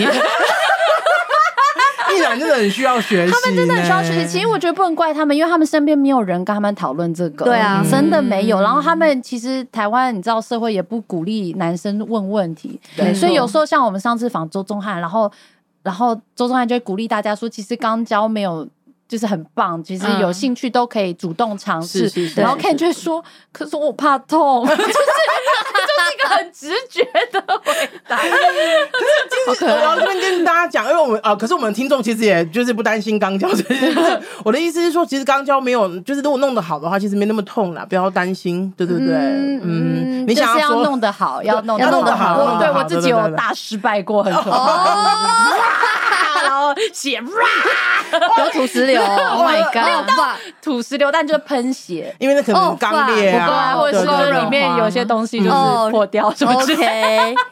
[2.16, 4.26] 异男真的很需要学习，他们真的很需要学习。
[4.26, 7.44] 其实我觉得不能怪他们，因为他们身边没有人跟他们讨论这个。
[7.44, 8.60] 对啊，真的没有。
[8.60, 13.12] 然后他们其实台湾，你知道社会也不鼓励男生问问题，对。
[13.14, 15.30] 所以有时候像我们上次访周宗汉，然后
[15.82, 18.66] 然后周宗汉就会鼓励大家说，其实刚交没有
[19.12, 22.10] 就是很棒，其实有兴趣都可以主动尝试。
[22.34, 23.22] 然后 Ken 就会说，
[23.52, 24.66] 可是我怕痛。
[24.66, 24.96] 就是 就是
[26.14, 28.16] 一个很直觉的回答。
[28.24, 28.32] 可是
[29.28, 34.22] 其实我要这边跟大家讲，因为我们啊，可是我们听众其实也就是不担心肛交这件事。
[34.46, 39.14] 我的意思是说，其实肛交没有，就是如果弄得好的话，其实没那么痛啦，不要担心，对对对？
[39.62, 45.52] 嗯，你想要弄得好，要弄要弄得好，对我自己有大失败过，很可怕。
[46.42, 47.28] 然后血哇，
[48.38, 49.84] 有土石流，Oh my god！
[49.84, 55.50] 没有到土石流，但就是喷血，因为那可能刚裂啊，或者是里面有些东西就是
[55.90, 57.34] 破掉什么之类。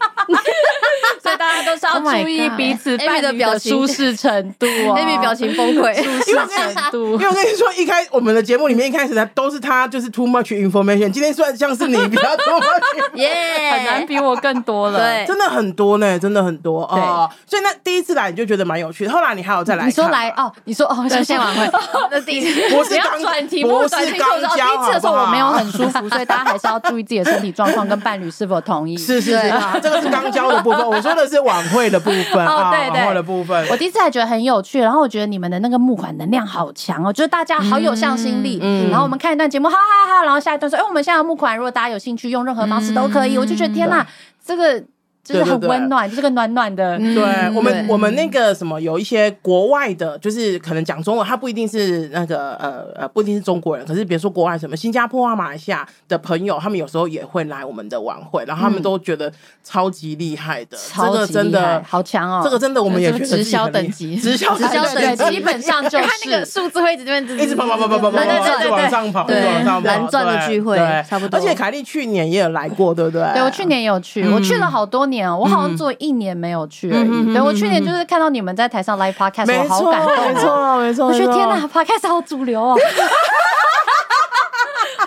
[1.23, 4.97] 所以大家都是要 注意彼此伴侣的舒适程度哦。
[4.97, 6.33] Amy 表情崩溃，舒适
[6.75, 7.13] 程度。
[7.13, 11.11] 因为我跟你说，一开我们的节目里面一开始呢，都是他就是 too much information。
[11.11, 13.50] 今天算像是你比较 too much，耶，
[13.85, 14.99] 很难比我更多了。
[14.99, 17.29] 对，真的很多呢，真的很多哦。
[17.47, 19.87] 所以那第一次来你就觉得蛮有趣的，后来你还有再来？
[19.87, 20.53] 你说来哦？
[20.65, 21.07] 你说哦？
[21.09, 21.71] 热线晚会
[22.11, 24.19] 那第一次， 我是转题目，转题目。
[24.19, 28.97] 第一次的时候我没有很舒服， 所以大家还是要注意自己的身体状况跟伴侣是否同意。
[28.97, 30.87] 是是是，这个是刚交的部分。
[30.87, 33.67] 我说的是晚会的部分啊，对对，晚会的部分。
[33.71, 38.59] 我第一次还觉得很有趣，然后我觉得你们的那个募款能量好强哦，就是大家好有向心力。
[38.91, 43.39] 然后我们看一段节目，好，好，好，然后下一段说，哎，我们现在要募款，如果大家有兴趣，用任何方式都可以。
[43.39, 44.07] 我就觉得天哪，
[44.45, 44.85] 这个。
[45.23, 46.99] 就是很温暖，就是个暖暖的。
[46.99, 53.87] 对我们，我们那个什么，有一些国外的，就是可能讲中文，他不一定是那个呃呃，不一定是中国人。
[53.87, 59.31] 可是比如说国外什么新加坡啊、马来西亚的朋友，他们有时候也会来我们的晚会，然后他们都觉得
[59.63, 62.41] 超级厉害的，这个真的好强哦。
[62.43, 69.89] 这个真的我们也觉得直销等级，直销直销等级基本上就是那个数字会一直这边一直跑跑跑跑跑跑，一直往上跑，一直往上跑。
[69.89, 70.77] 蓝钻的聚会
[71.09, 71.39] 差不多。
[71.39, 73.23] 而且凯莉去年也有来过，对不对？
[73.35, 77.33] 对，我去年也有去，我去了好多年，我好像做一年没有去而已。
[77.33, 82.79] 对，我去年就是看到你们在台上 live podcast，我好感动，没错没错，我觉得天哪，podcast 好主流哦。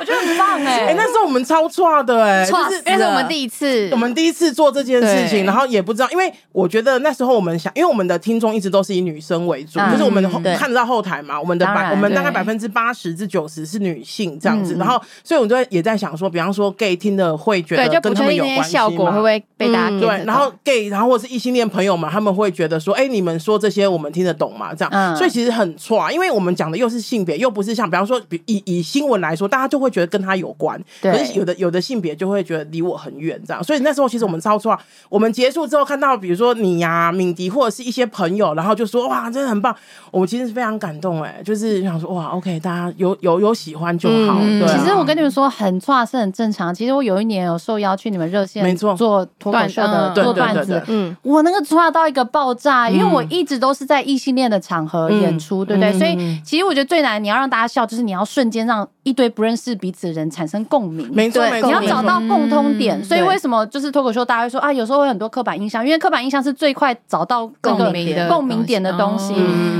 [0.03, 0.87] 我觉得很棒哎！
[0.91, 10.21] 哎，那时候我们超差的哎，就是因为我们第一次，我们第一次做这件事情，然后也不知道，因为我觉得那时候我们想，因为我们的听众一直都是以女生为主，就是我们
[10.57, 20.25] 看得到后台嘛，我们的百，我们大概百分之八十至九十是女性这样子，然后所以我们就也在想说，比方说 gay 听的会觉得跟他们有关系效果会不会被大家对？
[20.25, 24.73] 然后 gay，然后或是异性恋朋友们，他们会觉得说，哎，你们说这些我们听得懂吗？
[24.73, 30.81] 这样，所以其实很错，因为我们讲的又是性别，又不是像比方说，以以新闻来说，大家就会觉得跟他有关。
[31.01, 34.79] 可是有的有的性别就会觉得离我很远，这样，所以那时候其实我们超出啊。
[35.09, 39.75] 我们结束之后看到，比如说你呀、啊、敏迪或者是一些朋友，然后就说哇，真的很棒。
[40.11, 44.39] 我们其实是非常感动，哎，就是想说哇，OK，大家有有有喜欢就好。
[44.41, 46.73] 嗯、对、啊，其实我跟你们说，很错是很正常。
[46.73, 55.91] 其实我有一年有受邀去你们热线，没错，做脱口秀的做段子，嗯，我那个错到一个爆炸，因为我一直都是在异性恋的场合演出，嗯、对不对？
[55.91, 60.63] 嗯、所以其实我觉得最难，你要让大家笑，就是你要瞬间让一堆不认识彼此的人产生。
[60.65, 69.35] 共鸣，没错，你要找到共通点，所以为什么就是脱口秀，大家会说啊，有时候会很多刻板印象，因为刻板印象是最快找到共鸣的共鸣点的东西。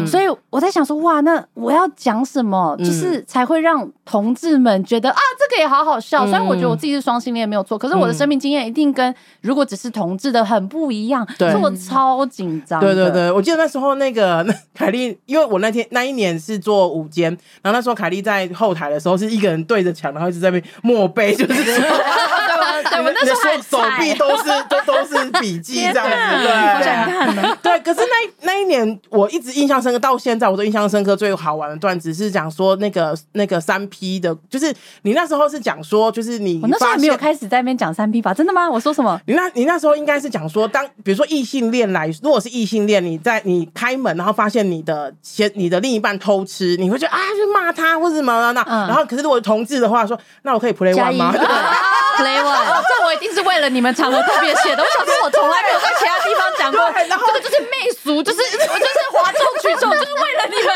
[0.06, 6.26] 所以我在想说，哇，那我要讲什么，就是才会让同志们觉得啊，这个也好好笑。
[6.26, 12.82] 虽然我觉得我自己是双性恋没有错，可是我的生命经验一定跟如果只是同志的很不一样，所以我超紧张。
[12.82, 17.32] 对对对，我记得那时候那个凯莉，因为我那天那一年是做午间，
[17.62, 20.74] 然后那时候凯莉在后台的时候是一个人对着墙，然后一直在那边。
[20.82, 21.64] 默背就是，
[22.90, 27.58] 对，我那时候手臂都是都都是笔记这样子，对，好想看。
[27.62, 31.16] 对，可是那那一年我一直印象深刻，到现在我都印象深刻。
[31.16, 38.34] 最好玩的段子是讲说那个那个三 P 的，就是你那时候是讲说，就是你我那时候还没有开始在那边讲三 P 吧？
[38.34, 38.70] 真的吗？
[38.70, 39.20] 我说什么？
[39.26, 50.74] 你那你那时候应该是讲说，当比如说异性恋来，如果是异性恋，你在你开门然后发现你的先你的另一半偷吃，你会觉得啊，就骂他或者什么那，然后可是如果同志的话说，那我可以。
[50.74, 51.32] Play one 吗
[52.18, 54.84] ？Play one，这我一定是为了你们场合特别写的。
[54.84, 56.92] 我想说，我从来没有在其他地方讲过。
[56.94, 60.68] 这个就是媚俗，就是我就是哗众取宠，就是为了你们。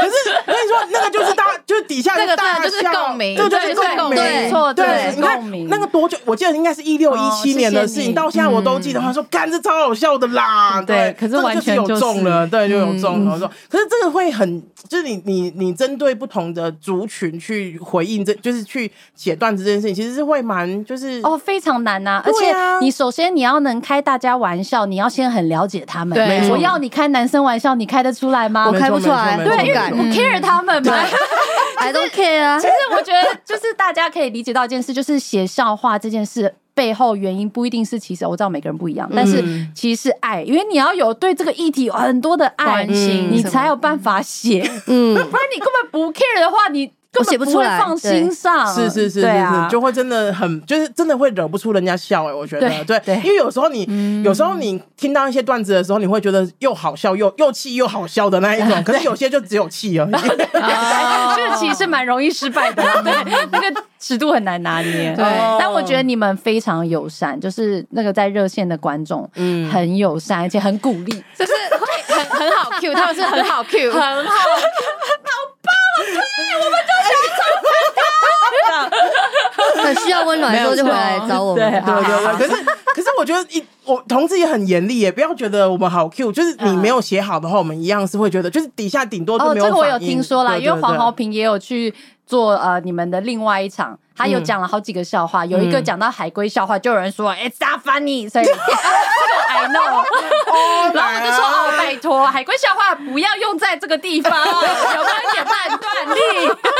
[0.00, 0.12] 可是
[0.46, 6.16] 我跟你说，那个就是大， 就是底下那个大就是共鸣，对对对，共鸣，没错，对，你看那个多久？
[6.24, 9.00] 我记得应该是一六一七年的事情，到现在我都记得。
[9.00, 13.38] 他说：“干，这超好笑的啦。”对，可是完全有中了，对，就有中了。
[13.38, 18.60] 说，可是这个会很，就是你你你针对不同的族群去回应，这就是。
[18.70, 22.22] 去写段子这件事情，其实是会蛮就是哦，非常难呐。
[22.24, 26.14] 而且你首先你要能开大家玩笑，你要先很了解他们。
[26.14, 28.68] 对，我要你开男生玩笑，你开得出来吗？
[28.68, 30.94] 我开不出来，对，因为我 care 他们吗，
[31.78, 32.58] I don't care 啊。
[32.58, 39.42] 其实我觉得，就是大家可以理解到一件事，就是写笑话这件事背后原因不一定是其实我知道每个人不一样，但是
[39.74, 44.62] 其实是爱，因为你要有对这个议题有很多的爱心，你才有办法写。
[44.86, 46.92] 嗯， 不然你根本不 care 的话，你。
[47.18, 60.10] 我写不出来，放心上，是是是是是，就会真的很，就是真的会惹不出人家笑哎，我觉得对，因为有时候你有时候你听到一些段子的时候，你会觉得又好笑又又气又好笑的那一种， 可是有些就只有气而已，
[61.36, 63.12] 这个其实蛮容易失败的， 对，
[63.50, 65.12] 那个尺度很难拿捏。
[65.16, 65.24] 对，
[65.58, 74.24] 但我觉得你们非常友善，就是那个在热线的观众，嗯，很友善，而且很鼓励，就是会很很好 Q，他们是很好 Q，很好，好
[75.60, 75.70] 棒。
[76.00, 76.06] 对，
[76.56, 77.40] 我们就想找
[78.64, 79.79] 他。
[79.94, 81.70] 很需要温暖的时候就回来找我们。
[81.70, 89.64] 对对对，可是可是我觉得一我同志也很严厉也，不要觉得我们好 Q，就是你没有写好的话，我们一样是会觉得，就是底下顶多就没有。
[89.64, 91.92] 哦，这个我有听说啦，因为黄豪平也有去
[92.26, 98.46] 做呃你们的另外一场，他有讲了好几个笑话，有一个讲到海龟笑话，就有人说 It's not funny，所以。
[99.50, 100.04] I know，
[100.94, 106.20] 然后我就说哦，拜托，海龟笑话不要用在这个地方， 有没有一点判断力？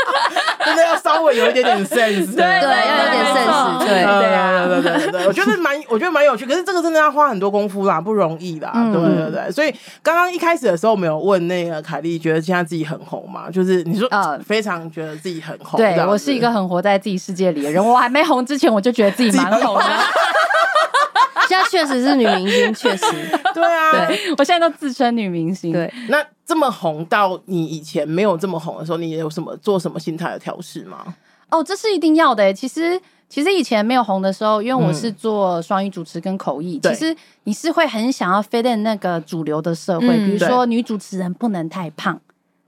[0.65, 13.49] 真的要稍微有一点点 sense，对对，要有点 sense，对对啊，对对对，我觉得蛮，我觉得蛮有趣，可是这个真的要花很多功夫啦，不容易啦，对对对，所以刚刚一开始的时候，我们有问那个凯莉，觉得现在自己很红嘛？
[13.51, 19.85] 就是你说呃，非常觉得自己很红，对，我是一个很活在自己世界里的人，我还没红之前，我就觉得自己蛮红的。
[21.51, 23.05] 现在确实是女明星，确实，
[23.53, 25.73] 对啊，对，我现在都自称女明星。
[25.73, 31.13] 对，那这么红到你以前没有这么红的时候，你有什么做什么心态的调试吗？
[31.49, 32.53] 哦，这是一定要的。
[32.53, 42.17] 其实，其实以前没有红的时候，因为我是做双语主持跟口译，嗯、其实你是会很想要 fit in 那个主流的社会，嗯、比如说女主持人不能太胖，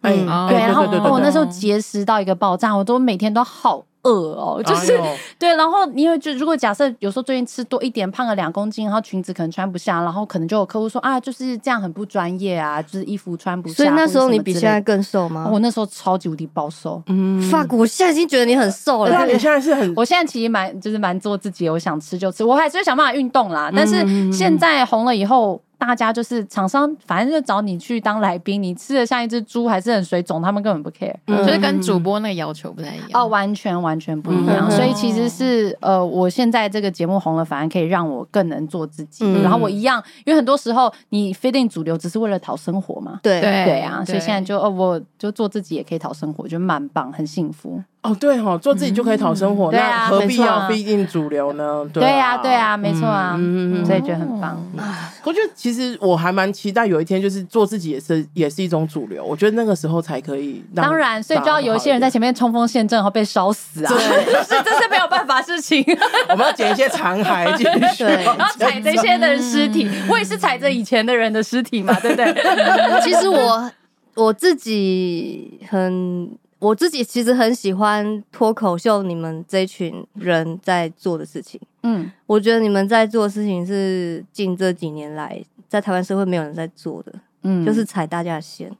[0.01, 3.85] 嗯，对，然后我那时候节食到一个爆炸，我都每天都好。
[4.03, 5.55] 饿哦，就是、哎、对。
[5.55, 13.75] 然后因为就如果假设有时候最近吃多一点，胖了两公斤，然后裙子可能穿不下，然后可能就有客户说啊，就是这样很不专业啊，就是衣服穿不下。
[13.75, 15.49] 所以那时候你比现在更瘦吗？
[15.51, 17.01] 我那时候超级无敌暴瘦。
[17.07, 19.11] 嗯，法国，我现在已经觉得你很瘦了。
[19.11, 19.93] 那、嗯、你现在是很？
[19.95, 23.71] 我现在其实蛮就是蛮做自己，我想吃就吃，我还是想办法运动啦。
[23.75, 25.61] 但是现在红了以后。
[25.85, 33.09] 大家就是厂商，反正就找你去当来宾，你吃的像一只猪，还是很水肿，他们根本不 care，嗯、就是跟主播那个要求不太一样。
[33.11, 34.69] 哦，完全完全不一样。
[34.69, 39.25] 嗯、所以其实是呃，我现在这个节目红了，反而可以让我更能做自己。
[39.25, 43.41] 嗯、然后我一样，因为很多时候你 fit in 主流只是为了讨生活嘛，对。
[43.41, 47.83] 对啊，所以现在就哦，我就做自己也可以讨生活，就蛮棒，很幸福。
[48.03, 51.89] 哦，对哈、哦，做自己就可以讨生活，嗯、那何必要逼进主流呢？
[51.93, 54.61] 对呀，对呀，没错啊，嗯、所以觉得很棒。
[54.77, 54.83] 嗯、
[55.23, 59.23] 我觉得其实我还蛮期待有一天，就是做自己也是也是一种主流。
[59.23, 60.61] 我觉得那个时候才可以。
[60.75, 63.89] 当然，所以就要有一些人在前面冲锋陷阵，然后被烧死啊！
[63.89, 63.97] 对，
[64.43, 65.81] 是这是没有办法事情。
[66.27, 69.87] 我们要捡一些残骸 进去，然后踩这些的尸体。
[69.89, 73.01] 嗯、我也是踩着以前的人的尸体嘛，对不对？
[73.01, 73.71] 其实我
[74.15, 76.37] 我自己很。
[76.63, 81.59] 我自己其实很喜欢脱口秀，你们这群人在做的事情。
[81.81, 87.13] 嗯，我觉得你们在做的事情是近这几年来在台湾社会没有人在做的。
[87.41, 88.71] 嗯，就是踩大家的线。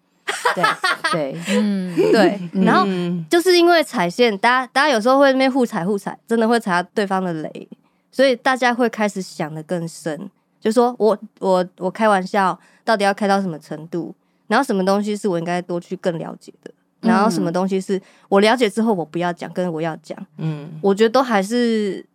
[0.55, 0.63] 对
[1.11, 2.39] 对，嗯对。
[2.63, 2.87] 然后
[3.29, 7.67] 就是因为踩线，大家大家有时候会那边互踩互踩，真的会踩到对方的雷，
[8.13, 10.31] 所以大家会开始想的更深，
[10.61, 14.15] 就说我我我开玩笑到底要开到什么程度，
[14.47, 16.71] 然后什么东西是我应该多去更了解的。
[17.03, 22.05] 然后什么东西是我了解之后我不要讲，跟我要讲，嗯，我觉得都还是，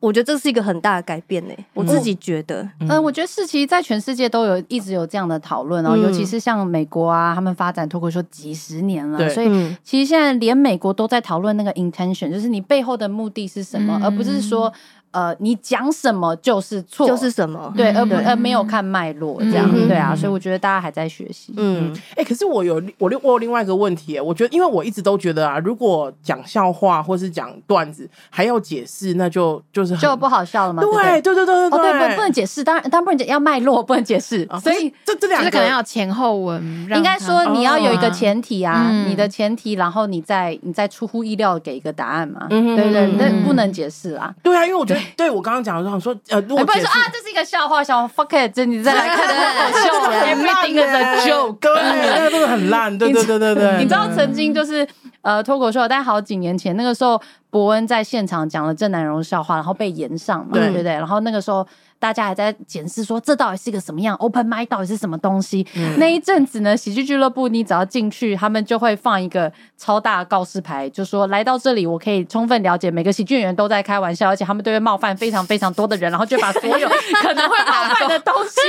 [0.00, 1.54] 我觉得这是一个很大的改变呢。
[1.74, 14.72] 我自己觉得，嗯，呃，我觉得是其实在全世界都有一直有这样的讨论哦，尤其是像美国啊，他们发展脱口秀几十年了，所以其实现在连美国都在讨论那个 intention，就是你背后的目的是什么，而不是说。
[15.12, 21.52] 呃，你讲什么就是错，就是什么，对，而不而没有看脉络这样，对啊，所以我觉得大家还在学习。
[21.56, 30.82] 嗯，哎，可是我有我另我有另外一个问题，我觉得因为我一直都觉得啊，如果讲笑话或是讲段子还要解释，那就就是就不好笑了嘛。
[30.82, 30.90] 对
[31.20, 31.22] 对？
[31.22, 31.46] 对对？
[31.46, 44.34] 对，哦对，不不能解释，当然当然不能解，要脉络不能解释，所以这这两个可能要前后文，应该说你要有一个前提啊，你的前提，然后你再你再出乎意料给一个答案嘛，对对，那不能解释啊。
[44.42, 45.72] 对啊，因为我觉得对我刚刚讲。
[45.82, 49.90] 的时候说呃，如果不会说啊，这是一个笑话，笑话 fuck it，这你再来看，好笑
[50.26, 53.78] ，everything is a joke，对，那个真的很烂，对对对对对。
[53.78, 54.86] 你知道曾经就是
[55.22, 61.66] 呃脱口秀，但好几年前那个时候，伯恩在现场讲了郑南荣笑话，然后被延上嘛，对不对，然后那个时候。
[62.02, 65.64] 大家还在检视说，这到底是一个什么样？Open mic 到底是什么东西？
[65.76, 76.88] 嗯、那一阵子呢，喜剧俱乐部你只要进去，他们就会放一个超大的告示牌，就说来到这里，我可以充分了解每个喜剧演员都在开玩笑，而且他们都会冒犯非常非常多的人，然后就把所有
[77.22, 78.60] 可能会冒犯的东西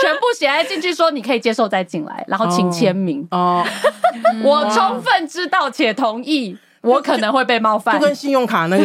[0.00, 3.26] 全部写在进去，说你可以接受再进来，然后请签名。
[3.32, 3.66] 哦，
[4.44, 6.56] 我充分知道且同意。
[6.82, 8.84] 我可能会被冒犯，就跟信用卡那个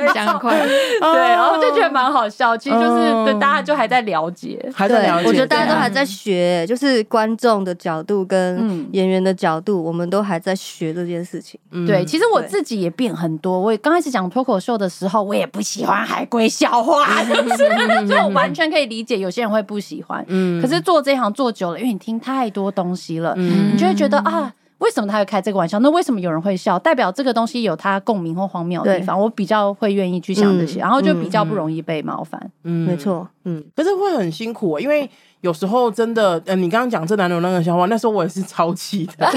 [0.00, 2.56] 一样，讲快， 对，然后就觉得蛮好笑。
[2.56, 5.28] 其实就是对大家就还在了解，还在了解。
[5.28, 11.58] 我觉得大家都还在学，就是观众的角度跟演员的角度，我们都还在学这件事情。
[11.86, 13.58] 对，其实我自己也变很多。
[13.58, 20.24] 我刚开始讲脱口秀的时候，我也不喜欢海龟笑话， 就是就完全可以理解有些人会不喜欢。
[20.28, 24.52] 嗯，可是做这一行做久了，因为你听太多东西了，你就会觉得啊。
[24.82, 25.78] 为什么他会开这个玩笑？
[25.78, 26.76] 那为什么有人会笑？
[26.78, 29.18] 代表这个东西有他共鸣或荒谬的地方。
[29.18, 32.50] 我比较会愿意去想这些，嗯、然后就比较不容易被冒犯。
[32.64, 33.28] 嗯，没错。
[33.44, 35.08] 嗯，可是会很辛苦，因为
[35.40, 39.26] 有时候真的，呃，你刚刚讲这男的那个笑话，那时候我也是超气的。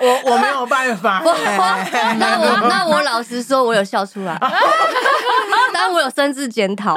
[0.00, 1.22] 我我没有办法。
[1.24, 4.38] 那我 那我老实说，我有笑出来。
[5.72, 6.96] 但我有深自检讨，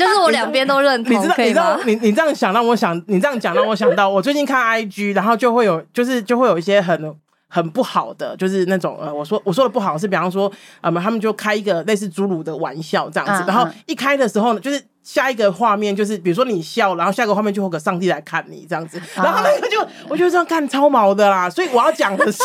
[0.00, 1.34] 就是我两边都认同，你知道？
[1.36, 1.78] 你知道？
[1.84, 7.14] 你你这样想让我想，你这样讲让我想到，我最近看 IG，然后就会有，就是就会有一些很
[7.52, 22.40] 很不好的，就是那种呃，我说我说的不好是，比方说，呃，他们就开一个类似侏儒的玩笑这样子，然后一开的时候呢，就是下一个画面就是，比如说你笑，然后下一个画面就会有个上帝来看你这样子，然后那个就我觉得这样看超毛的啦，所以我要讲的是。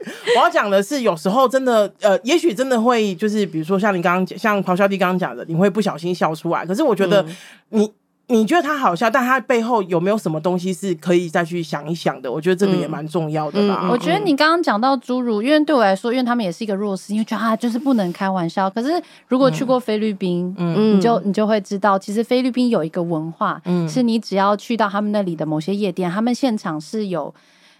[0.34, 6.64] 我要讲的是，有时候真的，呃，也许真的会，就是比如说像你刚刚讲，像咆哮帝刚刚讲的，你会不小心笑出来。
[6.64, 7.22] 可是我觉得
[7.68, 7.92] 你，你
[8.30, 12.30] 你觉得他好笑，但他背后有没有什么东西是可以再去想一想的？
[12.30, 13.80] 我觉得这个也蛮重要的吧。
[13.82, 18.70] 嗯嗯、我觉得你刚刚讲到侏儒，因为对我来说，因为他们也是一个弱势，因为觉得啊，就是不能开玩笑。
[18.70, 27.34] 可是如果去过菲律宾，嗯，你就你就会知道，其实菲律宾有一个文化，嗯，是你只要去到他们那里的某些夜店，他们现场是有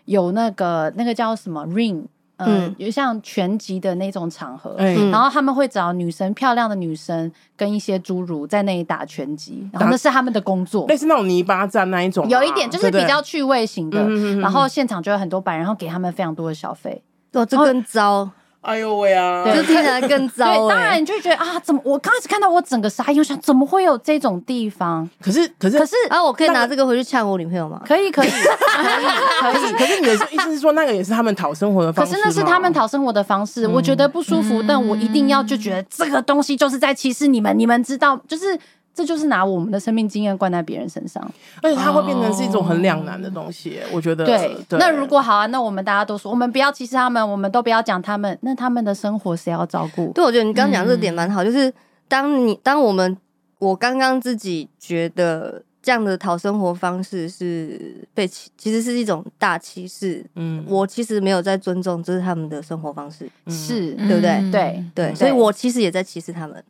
[0.07, 2.03] 有那个那个叫什么 ring。
[2.47, 4.75] 嗯，有像拳击的那种场合，
[5.11, 14.09] 然后他们会找女生漂亮的女生跟一些侏儒在那里打拳击，然后那是他们的工作，类似那种泥巴战那一种，有一点就是比较趣味型的，
[14.41, 18.31] 然后现场就有很多白人，然后给他们非常多的小费，哦，这更糟。
[18.63, 19.43] 哎呦喂啊！
[19.47, 20.45] 就听起来更糟。
[20.69, 21.81] 对，当然你就觉得啊，怎么？
[21.83, 25.09] 我刚开始看到我整个傻眼，想怎么会有这种地方？
[25.19, 27.81] 可是，可是，可是，啊，我可以拿这个回去呛我女朋友吗？
[27.87, 29.73] 可以，可以，可以，可以。
[29.73, 32.13] 可是你的意思是说，那个也是他们讨生活的方式？
[32.13, 37.59] 可是那是他们讨生活的方式，我觉得不舒服，但我一定要就觉得这个东西就是在歧视你们。
[37.59, 38.59] 你们知道，就是。
[38.93, 41.23] 这就是拿我们的生命经验灌在别人身上，
[41.63, 43.79] 而且它会变成是一种很两难的东西。
[43.87, 44.57] Oh, 我觉得，对。
[44.69, 50.13] 对那如果好啊，那我们大家都说，我们不要歧视他们，我们都不要讲他们，那他们的生活谁要照顾？
[50.13, 51.73] 对，我觉得你刚刚讲这点蛮好，嗯、就是
[52.09, 53.17] 当你当我们
[53.59, 60.23] 我刚刚自己觉得这样的讨生活方式是被歧，其实是一种大歧视。
[60.35, 64.31] 嗯，我其实没有在尊重，这是他们的生活方式，是、嗯、对不对？
[64.33, 66.63] 嗯、对对，所以我其实也在歧视他们。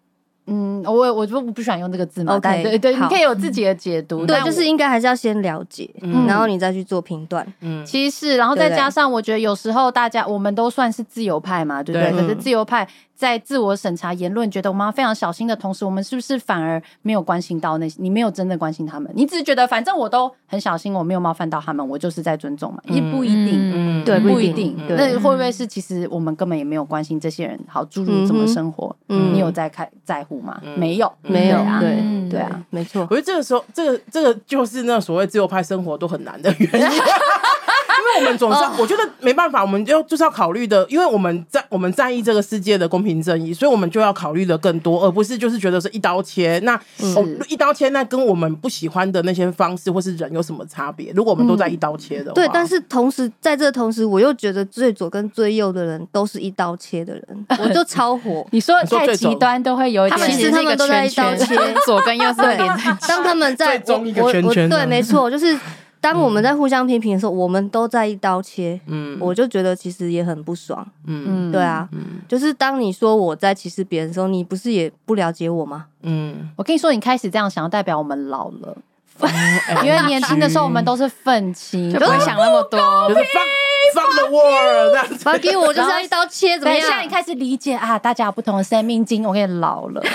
[0.51, 2.37] 嗯，我我就不喜欢用这个字嘛。
[2.37, 4.27] OK，对对，你可以有自己的解读。
[4.27, 5.89] 对，就是应该还是要先了解，
[6.27, 7.47] 然后你再去做评断。
[7.61, 12.11] 嗯，其实，然后再加上，我觉得有时候大家我们都算是自由派嘛，对不对？
[12.11, 12.87] 可是自由派。
[13.21, 18.01] 在自我审查言论，觉得我们要非常小心的同时，我们是不是反而没有关心到那些？
[18.01, 22.81] 你没有真的关心他们，你只是觉得反正我都很小心，我没有冒犯到他们，我就是在尊重嘛？
[22.87, 24.75] 也不一定，对，不一定。
[24.89, 27.61] 那会不会是其实我们根本也没有关心这些人？
[27.69, 28.97] 好，诸如怎么生活？
[29.09, 30.61] 你有在看在乎吗？
[30.77, 31.81] 没有，没有啊。
[31.81, 33.07] 对，对啊，没错。
[33.11, 36.89] 我觉得这个时候，这个这个就是那所谓自由派生活都很难的原因。
[38.01, 46.59] 因为我们总是，我觉得没办法，我们就就是要考虑的，因为我们在我们在意这个世界的公平正义，所以我们就要考虑的更多，而不是就是觉得是一刀切。
[46.61, 46.75] 那
[47.15, 51.13] 哦，一刀切，那跟我们不喜欢的那些方式或是人有什么差别？
[51.15, 58.47] 如果我们都在一刀切的话，对，但是同时在这同时，我又觉得最左跟最右的人都是一刀切的人， 我就超火。
[58.51, 62.97] 你说太极端都会有一点，其实他们都在一刀切，左跟右是连在。
[63.09, 65.59] 当他们在中一个圈圈，对，没错，就是。
[66.01, 71.89] 当我们在互相批评的时候，我们都在一刀切，嗯，我就觉得其实也很不爽，嗯，对啊，
[72.27, 75.87] 就是当你说我在歧视别人的时候，你不是也不了解我吗？
[76.03, 78.77] 嗯，我跟你说，你开始这样想，代表我们老了，
[79.85, 82.79] 因为年轻的时候我们都是愤青，就不会想那么多，
[83.09, 86.81] 就是 fuck fuck the world 这样子， fuck 我就是要一刀切，怎么样？
[86.81, 90.03] 现在你开始理解啊，大家有不同的生命经，我跟你老了。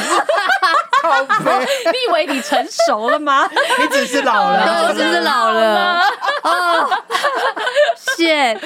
[1.92, 3.50] 你以为你成熟了吗？
[3.80, 6.00] 你只是老了， 我只是老了。
[6.44, 6.90] 哦，
[8.16, 8.58] 谢。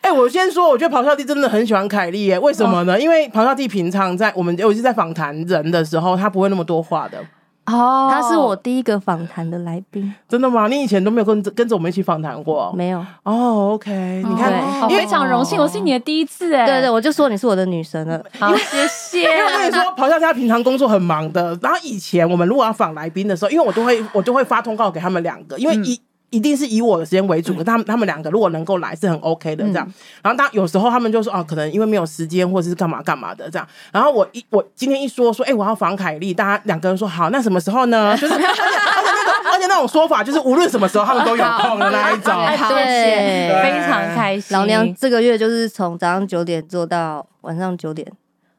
[0.00, 2.38] 哎，我先说，我觉得咆哮帝真的很喜欢凯莉耶。
[2.38, 2.98] 为什么呢？
[3.00, 7.18] 因为咆哮帝平常在我们尤其是在访谈人的时候，他不会那么多话的。
[7.66, 10.14] 哦，他是我第一个访谈的来宾。
[10.28, 10.68] 真的吗？
[10.68, 12.72] 你以前都没有跟跟着我们一起访谈过？
[12.76, 12.98] 没有。
[13.22, 13.90] 哦，OK，
[14.26, 14.52] 你看，
[14.88, 16.66] 非常荣幸，我是你的第一次哎。
[16.66, 18.22] 对对，我就说你是我的女神了。
[18.38, 19.22] 好，谢谢。
[19.22, 21.58] 因为 我跟你说，咆哮家平常工作很忙的。
[21.62, 26.00] 然后以前我们如果要访来宾的时候，因为我都会我就会发通告给他们两个，因为一。
[26.30, 29.88] 一定是以我的时间为主，可他们他们两个如果能够来是很 OK 的这样。
[30.22, 33.66] 然后当有时候他们就说哦，可能因为没有时间或者是干嘛干嘛的这样。
[33.92, 38.16] 然后我一我今天一说说，哎，我要访凯丽，大家两个人说好，那什么时候呢？
[38.18, 42.34] 就是而且而且那个而且那种说法就是无论什么时候他们都有空的那一种。
[42.68, 44.56] 对，非常开心。
[44.56, 48.10] 老娘这个月就是从早上九点做到晚上九点。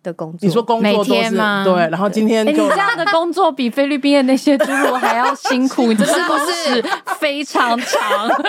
[0.06, 1.64] 的工作，你说工作都是每天吗？
[1.66, 6.84] 对，然后今天就、欸、你这样的工作比菲律宾的那些猪肉还要辛苦， 你这是不是
[7.20, 8.30] 非常长？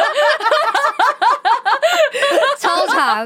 [2.58, 3.24] 超长。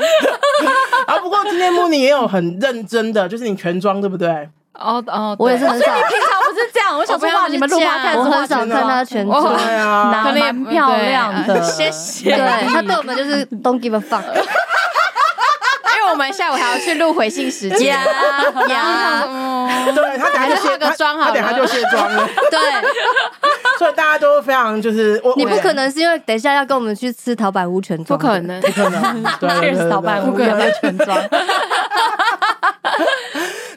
[1.06, 4.48] 啊，不过今天慕尼也有很认真的，就是你全妆对不对？
[4.74, 5.94] 哦哦，我也是很少。
[5.94, 6.96] 你平常不是这样？
[6.96, 11.60] 我想说，哇，你们录花看，我很少看他全妆，对啊，可能也漂亮的。
[11.62, 12.30] 谢谢。
[12.30, 14.24] 对，他对我们就是 don't give a fuck。
[16.10, 17.94] 我们下午还要去录回信时间。
[17.94, 18.04] 呀，
[19.94, 22.28] 对，他等下就卸个妆，他等下就卸妆了。
[22.50, 22.58] 对，
[23.78, 30.36] 所以大家都非常就是，你不可能是因为等一下要跟我们去吃陶板屋全妆，不可能，不可能，对， 吃陶板屋
[30.80, 31.18] 全妆。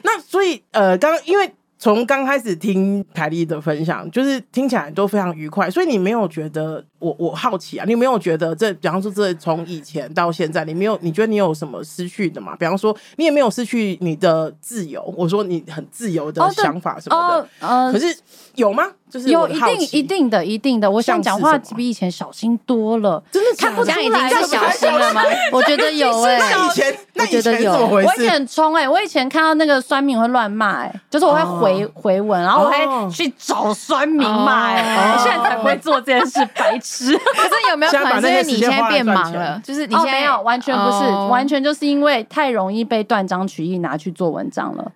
[0.02, 1.54] 那所以呃，刚刚因为。
[1.76, 7.84] 从刚开始听凯莉的分享，就是听起来都非常愉快，所以你没有觉得我我好奇啊？
[7.84, 12.56] 你有没有觉得这，比方说这从以前到现在，你没有你觉得你有什么失去的吗？
[12.58, 18.16] 比方说你也没有失去你的自由，我说你很自由的想法什么的，哦哦、可是
[18.54, 18.84] 有吗？
[19.10, 25.22] 就是有一定一定的一定的，我想讲话比以前小心多了，真的看不出来已经是小心了吗？
[25.52, 28.08] 我觉得有 哎、欸，那以前那以前有怎么回事？
[28.08, 36.93] 我以前很冲哎、欸，我以前看到那个酸民会乱骂哎，就是我会回、哦、回文，然后我还去找酸民骂哎，我现在才不会做这件事， 白痴。
[36.94, 37.12] 失。
[37.18, 39.60] 可是有没有可能是因为你现在变忙了？
[39.64, 44.92] 就是你现在、哦、没有，完全不是，哦、完全就是因为太容易被断章取义拿去做文章了。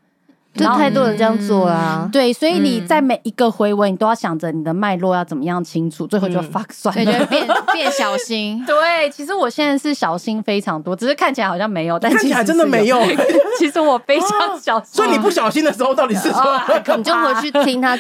[0.55, 8.61] 就太多人这样做啦，嗯，对，所以你在每一个回文，你都要想着你的脉络要怎么样清楚，最后就 fuck 算了，所以就变变小心。
[8.67, 13.01] 对，其实我现在是小心非常多，只是看起来好像没有，但看起来真的没有。
[13.57, 16.61] 其实我非常小心，所以你不小心的时候，到底是说
[16.97, 17.97] 你就回去听他。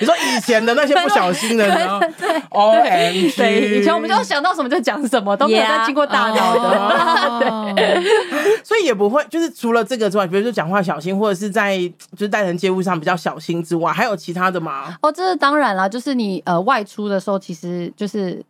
[0.00, 1.66] 你说以前的那些不小心的，
[2.18, 8.02] 对，OMG，对，以前我们就想到什么就讲什么，都没有再经过大脑的， 对，
[8.62, 11.78] 所以也不会，就是除了这个之外，比如说讲话小心，或者是在
[12.16, 14.96] 就是待人接物上比较小心之外，还有其他的吗？
[15.02, 18.42] 哦，这是当然啦，就是你呃外出的时候，其实就是。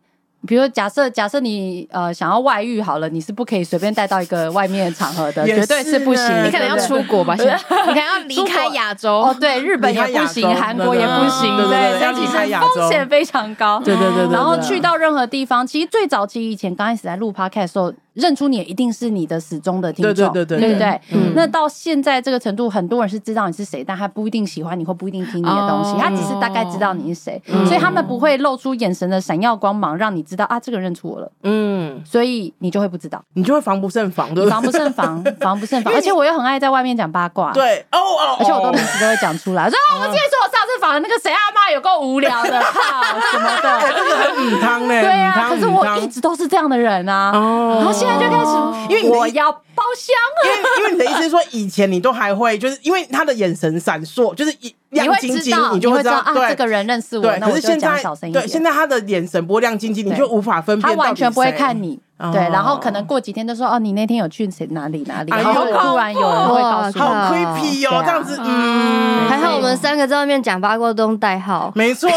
[0.47, 6.25] 比如假设假设你呃想要外遇好了，你是不可以随便带到一个外面的场合的，绝对是不行。
[6.45, 7.53] 你可能要出国吧，现在。
[7.55, 9.11] 你可能要 离开亚洲。
[9.19, 13.79] 哦，对，日本也不行，韩国也不行，对，所以其实风险非常高。
[13.83, 17.93] 对对对，然后去到任何地方，其实最早期以前刚开始在录 Podcast 的时候。
[18.19, 21.01] 认出你也一定是你的始终的听众，对对对对，对不对？
[21.11, 31.31] 嗯、那到现在这个程度，很多人是知道你是谁，但他不一定喜欢你，或不一定听你的东西，哦、他只是大概知道你是谁，嗯、所以他们不会露出眼神的闪耀光芒，让你知道啊，这个人认出我了。
[31.43, 35.93] 嗯，所以你就会不知道，你就会防不胜防，对， 防不胜防，防不胜防。
[35.95, 45.01] 而且我又很爱在外面讲八卦，对，哦哦，而且我都平时都会讲出来，说啊，我记得说我上次访的那个谁阿妈有够无聊的， 靠什么的，这个很母汤呢。
[45.01, 48.51] 对啊，可是我一直都是这样的人啊，然后现在就开始。
[48.89, 50.39] 因为我要包厢啊！
[50.43, 57.21] 因为因为你的意思是说，以前你都还会，就是因为他的眼神闪烁，就是一亮晶晶，你就会知道啊，这个人认识我。
[57.21, 58.01] 对，可是现在
[58.33, 60.97] 对，现在他的眼神不会亮晶晶，你就无法分辨。
[60.97, 61.99] 他完全不会看你，
[62.33, 72.09] 对，然后可能过几天就说哦，你那天有去谁哪里哪里，然后突然有人会告诉你，好 creepy 哦，这样子，嗯，还好我们三个在外面讲八卦都用代号，没错。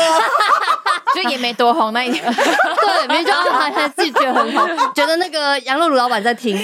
[1.15, 6.57] 就也没多红那一年，对，没就还还自己觉得很好，觉得那个杨露露老板在听。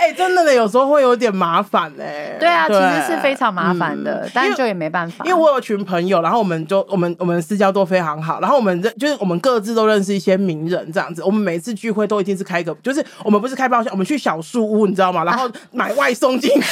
[0.00, 2.36] 哎、欸，真的呢，有时候会有点麻烦哎。
[2.38, 5.30] 对啊，对其实是非常麻烦的，嗯、但是就也没办法因。
[5.30, 11.22] 因为我有群朋友，然后我们就我们我们私交都非常好，然后我们就是我们各自都认识一些名人这样子。
[11.24, 15.24] 我们每次聚会都一定是开个，就是我们不是开包厢，我们去小树屋，你知道吗？
[15.24, 16.62] 然后买外送进去。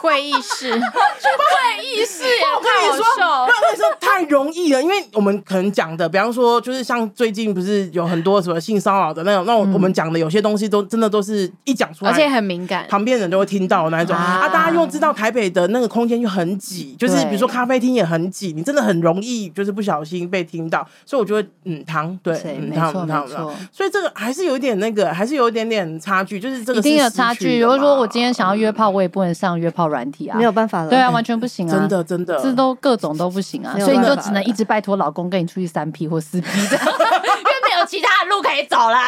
[0.00, 3.42] 会议室， 去会议室也太好笑。
[3.42, 14.48] 我跟你说，太容易了，因为我们可能讲的，比方说，就是像最近不是有很多什么性骚扰的那种，那种我们讲的有些东西都真的都是一讲出来，而且很敏感，旁边人都会听到那一种啊。
[14.48, 20.86] 大家又知道台北的那个空间又很挤，就是比如说咖啡厅也很挤，你真的很容易就是不小心被听到。
[21.04, 23.28] 所以我觉得，嗯，糖对，嗯，汤汤汤，
[23.70, 27.46] 所以这个还是有一点那个，还是有一点点差距，就是这个一定有差距。
[27.46, 30.88] 比如说我今天想要约炮，我也不能上约炮软体啊，没有办法了。
[30.88, 38.98] 对啊，完全不行啊，真的真的，这都各种都不行啊，所以你就只能一直拜托老公跟你出去三 P 或四 P，的因为没有其他的路可以走了。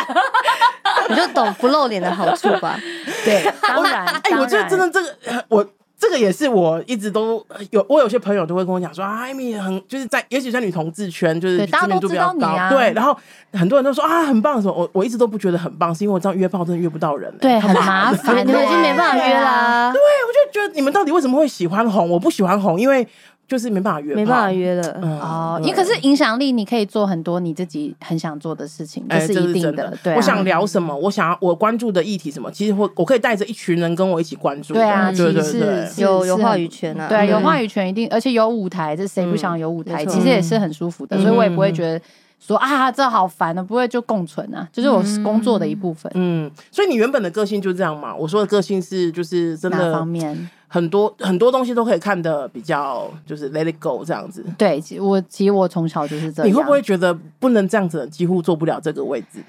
[1.08, 2.78] 你就懂不露脸的好处吧？
[3.24, 4.04] 对，当然。
[4.06, 5.66] 哎，我觉得真的这个我。
[6.02, 12.92] 这个也是我一直都有，我有些朋友都会跟我讲说，啊，艾米很就是在，尤其在女同志圈，就是知名度比较高，啊、对。
[12.92, 13.16] 然后
[13.52, 19.92] 很多人都说啊，很棒的时候，我我一直都不觉得很棒，是因为我这样约炮真的约不到人，欸，对，很麻烦，你们已经没办法约啦。
[19.92, 22.10] 对，我就觉得你们到底为什么会喜欢红？
[22.10, 23.06] 我不喜欢红，因为。
[23.52, 24.98] 就是没办法约，没办法约了。
[25.20, 29.94] 哦，你可是影响力，你可以做很多你自己很想做的事情，这是一定的。
[30.02, 34.72] 对，我想聊什么，我想要我关注的议题什么，其实我我可以带着一群人跟我一起关注。
[34.72, 37.06] 对啊，其实是有有话语权啊。
[37.10, 40.02] 对，有话语权一定，而且有舞台，这谁不想有舞台？
[40.06, 42.00] 其实也是很舒服的，所以我也不会觉得
[42.40, 46.10] 说啊，这好烦啊，不会就共存啊，就是我工作的一部分。
[46.14, 48.16] 嗯，所以你原本的个性就这样嘛？
[48.16, 50.48] 我说的个性是就是真的方面。
[50.72, 54.42] 很多很多东西都可以看的比较，就是 let it go 这样子。
[54.56, 56.50] 对，我其实我从小就是这样。
[56.50, 59.44] 你会不会觉得不能这样子，几乎做不了这个位置？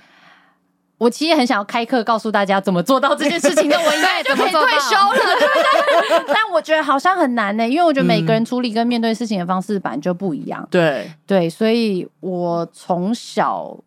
[0.97, 6.23] 我其实很想要开课告诉大家怎么做到这件事情的，我应该 就可以退休了？
[6.27, 10.65] 但我觉得好像很难呢、欸，因为我觉得每个人处理跟面对事情的方式本来就不一样。
[10.69, 13.77] 对对，所以我从小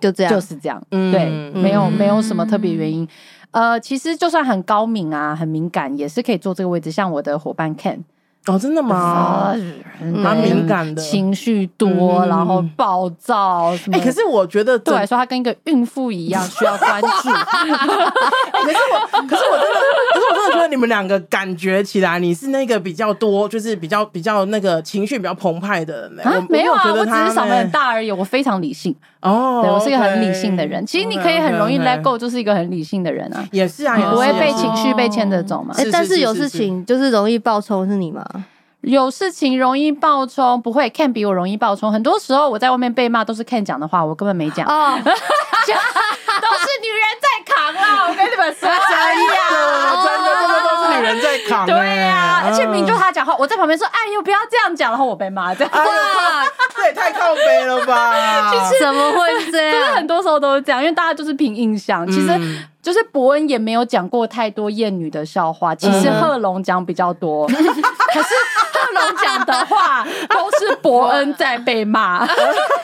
[0.00, 0.82] 就这样，就是这样。
[0.90, 1.28] 嗯、对，
[1.60, 3.06] 没有没有什么特别原因。
[3.50, 6.90] 呃，其实就算很高敏啊，很敏感，也是可以坐这个位置。
[6.90, 8.00] 像我的伙伴 Ken。
[8.46, 9.54] 哦，真的吗？
[10.00, 13.74] 蛮敏感的，情绪多，然后暴躁。
[13.92, 17.08] 哎，可是我觉得对我来说，他跟一个孕妇一样需要关注。
[17.28, 19.80] 可是我，可是我真的，
[20.14, 26.26] 可是我真的觉得你们两个感觉起来，你是那个比较多，就是比较比较那个情绪比较澎湃的人。
[26.26, 28.10] 啊，没有啊，我只是嗓门很大而已。
[28.10, 30.86] 我非常理性哦，对我是一个很理性的人。
[30.86, 33.44] 其实你可以很容易 let go，就是一个很理性的人啊。
[33.50, 35.74] 也是啊，不会被情绪被牵着走嘛。
[35.92, 38.24] 但是有事情就是容易爆冲，是你吗？
[38.82, 41.92] 有事情容易爆冲，不会 Ken 比我容易爆冲。
[41.92, 44.66] 很多时候我在外面被骂都是 Ken 讲的话，我根本没讲。
[44.66, 45.12] 哦， 都是
[46.80, 48.06] 女人在扛啦！
[48.08, 50.07] 我跟你们说， 真的，
[51.00, 51.66] 人在扛。
[51.66, 55.84] 对呀，而且明就他讲话，我在旁边说：“哎呦，不要这样讲。”然后我被骂，这样哇，
[56.76, 58.50] 这也太靠北了吧？
[58.52, 59.72] 其实怎么会这样？
[59.72, 62.06] 就是很多时候都是这样，因为大家就是凭印象。
[62.06, 62.38] 其实。
[62.80, 67.62] 就是伯恩也没有讲过太多艳女的笑话，其实贺龙讲比较多， 可是
[68.72, 72.24] 贺龙讲的话都是伯恩在被骂。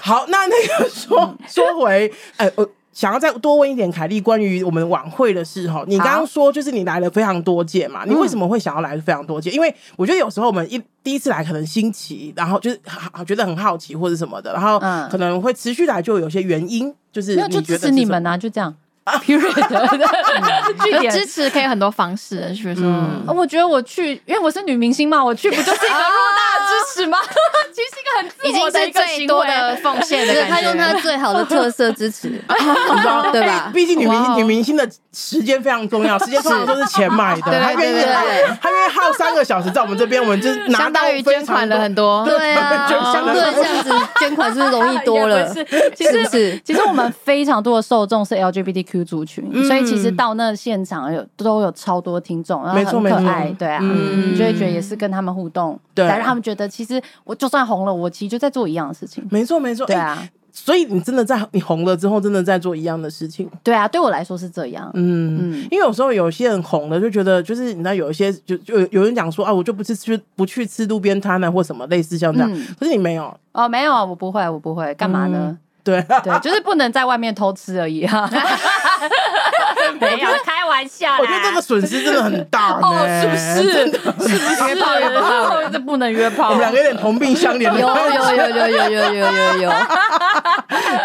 [0.02, 5.84] 好，那那个说说回，呃，我想要再多问一点凯莉关于我们晚会的事哈。
[5.86, 9.50] 你刚刚说就是你来了非常多届嘛，你为什么会想要来非常多届？
[9.50, 12.80] 因为我觉得有时候我们一第一次来可能新奇，然后就是
[13.12, 14.78] 好觉得很好奇或者什么的，然后
[15.10, 18.74] 可能会持续来就有些原因，就是没有就支持你们啊，就这样。
[19.04, 19.52] Period，
[20.98, 21.12] 点。
[21.12, 22.90] 支持可以很多方式，比如说，
[23.34, 27.18] 我觉得我去，因为我是女明星嘛，我去不就是一个偌大的支持吗？
[27.72, 32.28] 其实是一个很自我的一个最多的奉献的，他用他最好的特色支持，
[33.32, 33.70] 对吧？
[33.72, 37.60] 毕竟女明星，女明星的时间非常重要，时间通常都是钱买的。
[37.60, 38.04] 他愿意，
[38.60, 42.24] 他愿意耗三个小时在我们这边，我们就拿到捐款了很多。
[42.24, 45.52] 对啊， 相对这样子捐款是不是容易多了？
[45.94, 49.04] 其实，其实我们非常多的受众是 LGBTQ。
[49.04, 73.34] 族群，所以其实到那现场有都有超多听众，然后很可爱，对啊，你就会觉得也是跟他们互动，对，让他们觉得其实我就算红了，我其实就在做一样的事情，没错没错，对啊，所以你真的在你红了之后，真的在做一样的事情，对啊，对我来说是这样，嗯嗯，因为有时候有些人红了就觉得，就是你知道有一些就就有人讲说啊，我就不是去不去吃路边摊啊，或什么类似像这样，可是你没有。
[73.52, 75.56] 哦，没有，我不会，我不会，干嘛呢？
[75.84, 76.02] 对。
[76.24, 78.28] 对，就是不能在外面偷吃而已 哈。
[80.00, 83.84] 没有开玩笑，我觉得这个损失真的很大 哦，是不是？
[84.26, 85.62] 是不是约炮约炮？
[85.70, 86.48] 这不能约炮。
[86.48, 87.70] 我们两个有点同病相怜。
[87.78, 89.70] 有有有有有有有有有，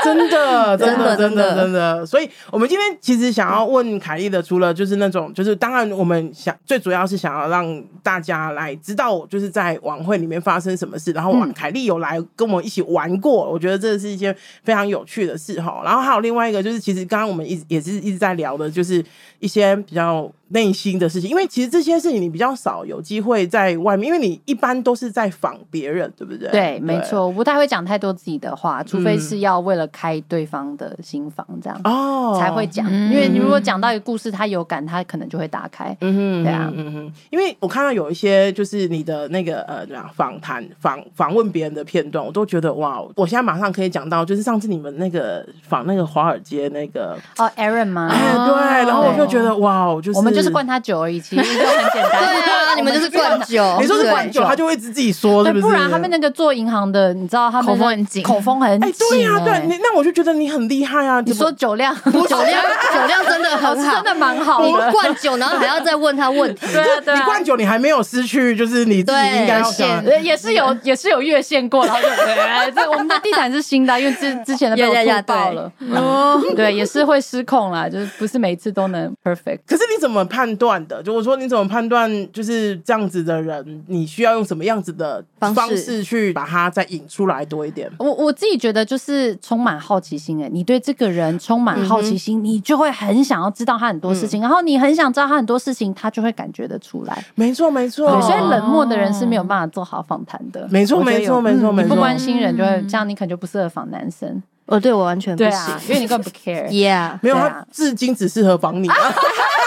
[0.04, 2.06] 真的真的真的真的。
[2.06, 11.12] 所以，我们今天其实想要问凯莉的，除了就是那种，就是当然我们想最主要是想要让大家来知道，就是在晚会里面发生什么事。
[11.12, 15.82] 然后，凯莉有来跟我们一起玩过，我觉得这是一件非常有趣的事哈。
[15.84, 18.70] 然后还有另外一个，就是其实刚刚我们一直也是一直在聊的。
[18.70, 19.04] 就是
[19.40, 26.50] 一些比较内心的事情，因为其实这些事情你比较少有机会在外面，因为你一般都是在访别人，对不对？
[26.50, 32.92] 对，没错，我不太会讲太多自己的话，除非是要为了开对方的心房这样哦才会讲。
[32.92, 35.96] 因为你如果讲到一个故事，他有感，他可能就会打开。
[36.02, 37.14] 嗯哼，对啊，嗯哼。
[37.30, 39.86] 因为我看到有一些就是你的那个呃，
[40.16, 48.10] 访谈访访问别人的片段，我都觉得哇，我现在马上可以讲到，就是上次你们那个访那个华尔街那个哦，Aaron 吗？
[48.12, 48.70] 哎，对。
[48.90, 52.20] 然后我就觉得哇，就是我们就是灌他酒而已，其实就很简单。
[52.44, 53.78] 对啊，你们就是灌酒。
[53.82, 55.62] 你说是灌酒，他就会一直自己说，是不是？
[55.62, 58.94] 不然他们那个做银行的，你知道他们口风很紧，口风很紧。
[59.10, 61.22] 对啊，对，那我就觉得你很厉害啊！
[61.22, 62.64] 你说酒量，酒量，
[62.94, 64.64] 酒量真的很好，真的蛮好。
[64.64, 66.66] 你灌酒，然后还要再问他问题。
[66.72, 72.72] 对对，你灌酒，你还没有失去，就是你自己应该要线，也是有，也是有越线过，然后就对。
[72.76, 75.72] 这我们的地毯是新的，因为之之前的被我吐爆了。
[75.92, 79.60] 哦，对，也是会失控啦，就是不是每次都能 perfect。
[79.68, 81.02] 可是你怎么判断的？
[81.04, 87.90] 就我说你怎么判断就是这样子的人，你需要用什么样子的方式去把他再引出来多一点？
[87.98, 97.26] 我我自己觉得就是充满好奇心诶，你对这个人充满好奇心，嗯、你就会很想要知道他很多事情，嗯、然后你很想知道他很多事情，他就会感觉得出来。
[97.36, 100.68] 没错没错，所以冷漠的人是没有办法做好访谈的。
[100.70, 104.42] 没错没错没错没错，你不关心人就会这样，你可能就不适合访男生。
[104.66, 106.68] 哦，对我完全不行，因为你根本不 care。
[106.70, 108.88] Yeah，没有他至今只适合访你。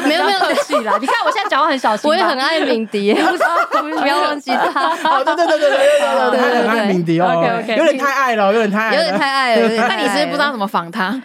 [0.08, 5.24] 没有没有客气啦，你看我现在讲话很小心，我也很爱敏迪，不要忘记他。
[5.24, 9.68] 对，对对对对对对对，很爱敏迪哦有点太爱了，有点太爱，有点太爱了。
[9.88, 11.20] 那你是不是不知道怎么防他？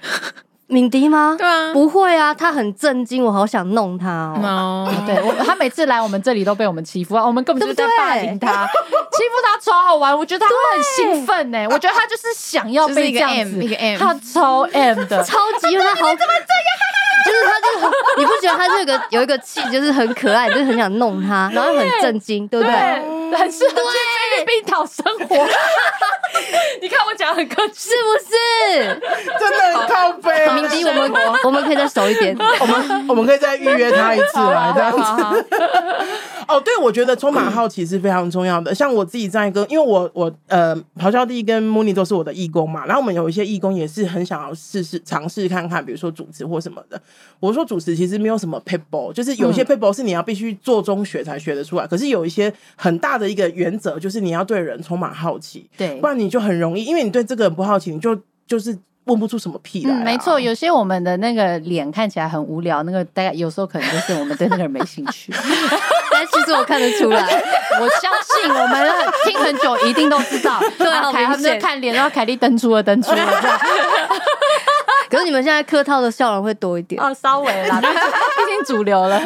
[0.67, 1.35] 敏迪吗？
[1.37, 4.91] 对啊，不会啊，他很震惊，我好想弄他哦。
[5.05, 11.67] 对，我他每次来我们这里都被我们欺负啊，我们根本就是在霸凌他，欺负他超好玩，我觉得他会很兴奋呢。
[11.69, 16.75] 我觉得他就是想要被这样子，一个 M，他超 M 的，超级他好，怎么这样？
[17.25, 17.67] 就是他，就
[18.17, 22.73] 你不觉得他这个有一个气，就是很可爱，就是很想弄他，然后很震惊，对不对？
[23.35, 25.35] 很适合去菲律宾讨生活。
[26.81, 29.01] 你看我讲很客气，是不是？
[29.39, 30.54] 真的很靠北。
[30.55, 31.11] 敏迪，我们
[31.45, 35.45] 我们可以再熟一点， 我们我们可以再预约他一次来 这样子。
[36.47, 38.73] 哦，对，我觉得充满好奇是非常重要的。
[38.73, 47.01] 像我自己在跟，因为我我呃，咆哮帝跟 Mooni 都是我的义工嘛，然后我们有一些义工也是很想要试试尝试看看，比如说主持或什么的。
[47.39, 58.77] 我说主持其实没有什么 people，就是有些 people 是你要必须做中学才学得出来，可是有一些很大的一个原则就是你要对人充满好奇，对，不然你就很容易，因为你对这个人不好奇，你就就是。
[59.05, 65.31] 问不出什么屁来、啊嗯，没错，有些我们的那个脸看起来很无聊，那个大概有时候可能就是我们对那个人没兴趣，
[66.11, 67.21] 但其实我看得出来，
[67.79, 68.91] 我相信我们
[69.25, 73.17] 听很久一定都知道，对啊，凯他们看脸，然后凯莉登出了，登出了，
[75.09, 79.17] 可是你们现在客套的笑容会多一点哦，稍微啦，毕竟主流了。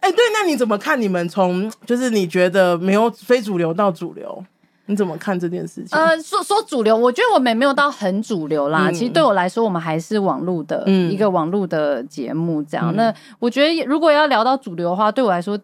[0.00, 1.00] 哎、欸，对，那你怎么看？
[1.00, 4.44] 你们从就是你觉得没有非主流到主流？
[4.86, 5.98] 你怎么看这件事情？
[5.98, 8.88] 呃，说说主流，我觉得我们也没有到很主流啦。
[8.88, 12.92] 嗯、其实对我来说，我们还是网络的一个网络的节目这样。
[12.92, 15.58] 嗯、那我觉得，如果要聊到主流的话，对我来说，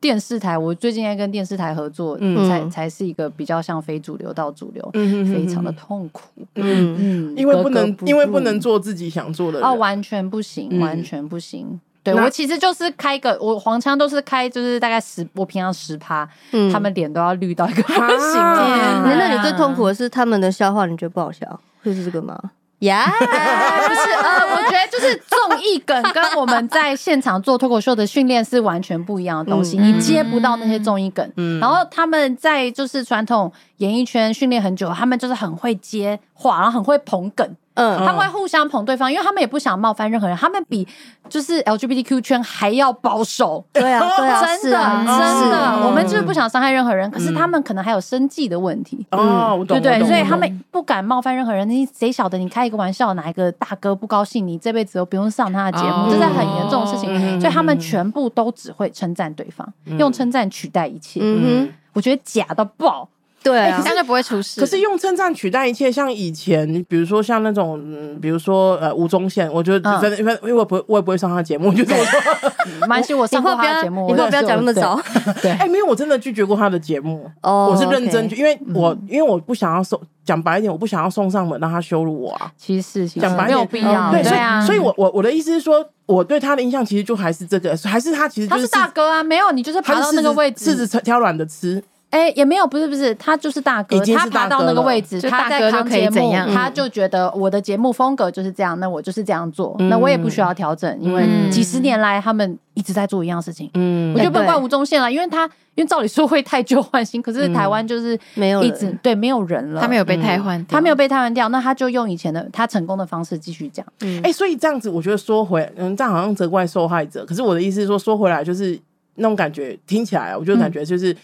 [0.00, 6.22] 电视台，我最近在跟电视台合作，嗯、才才是一个比较像非主流到主流，嗯、非常的痛苦。
[6.56, 11.80] 嗯嗯，因为不能，因为不能做自己想做的，哦，完全不行，完全不行。
[12.04, 18.36] 嗯对，我其实就是开个我黄腔都是开，就是大概十，我平常十趴，嗯、他们脸都要绿到一个 不行。
[18.36, 22.38] 那你最痛苦的是他们的笑话，你觉得不好笑，就是这个吗？
[22.80, 31.26] 呀 Yeah，不是，呃，我觉得就是综艺梗跟我们在现场做脱口秀的训练是完全不一样的东西，嗯、你接不到那些综艺梗。
[31.36, 37.56] 嗯、然后他们在就是传统演艺圈训练很久，他们就是很会接话，然后很会捧梗。
[37.74, 40.36] 嗯，他们会互相捧对方，因为他们也不想冒犯任何人。
[40.36, 40.86] 他们比
[41.28, 43.64] 就是 LGBTQ 圈还要保守。
[43.72, 47.10] 对啊，对啊， 真的，真的，我们就是不想伤害任何人。
[47.10, 49.04] 可是他们可能还有生计的问题。
[49.10, 51.68] 哦，对对，所以他们不敢冒犯任何人。
[51.68, 52.38] 你谁晓得？
[52.38, 57.40] 你开一个玩笑，哪一个大哥不高兴，你这辈子都不用上他的节目，这是很严重的事情。
[57.40, 59.66] 所以他们全部都只会称赞对方，
[59.98, 61.20] 用称赞取代一切。
[61.22, 63.08] 嗯哼，我觉得假到爆。
[63.44, 64.58] 对啊，现在不会出事。
[64.58, 72.50] 可是用称赞取代一切，像以前，比如说像那种，嗯，比如说呃吴宗宪，我觉得真的，因为因为我不，我也不会上他节目，就这么说。
[72.88, 74.98] 蛮喜我上过他的节目，以后不要讲那么早。
[75.42, 77.30] 对，哎，没有，我真的拒绝过他的节目。
[77.42, 82.50] 哦，我是认真拒，因为我因为我不想要送，讲白一点，我不想要送上门让他羞辱我啊。
[82.56, 84.10] 其实讲白没有必要。
[84.10, 91.82] 对，所以所以我我我的意思是说，我对他的印象其实就还是这个，还是他其实他是大哥啊，没有你就是爬到那个位置，柿子挑软的吃。
[92.14, 103.68] 哎，也没有，不是不是，他就是大哥，他爬到那个位置，他在扛节目，他就觉得我的节目风格就是这样，那我就是这样做，那我也不需要调整，因为几十年来他们一直在做一样事情。
[103.74, 105.44] 嗯，我就不怪吴宗宪了，因为他
[105.74, 113.84] 因为照理说会太旧换新，可是台湾就是没有一直对没有人了，他没有被汰换，他没有被汰换掉，那他就用以前的他成功的方式继续讲。
[114.02, 118.78] 嗯，哎，所以这样子，我觉得说回，嗯，这样好像责怪受害者，可是我的意思是说，说回来就是
[119.16, 121.16] 那种感觉，听起来，我就感觉就是。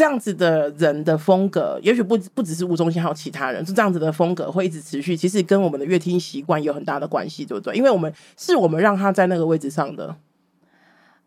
[0.00, 5.14] 这样子的人的风格，也许不不只是吴宗宪，还有其他人，是这样子的风格会一直持续。
[5.14, 7.76] 其实跟我们的乐听习惯有很大的关系，对不对？
[7.76, 10.16] 因为我们是我们让他在那个位置上的。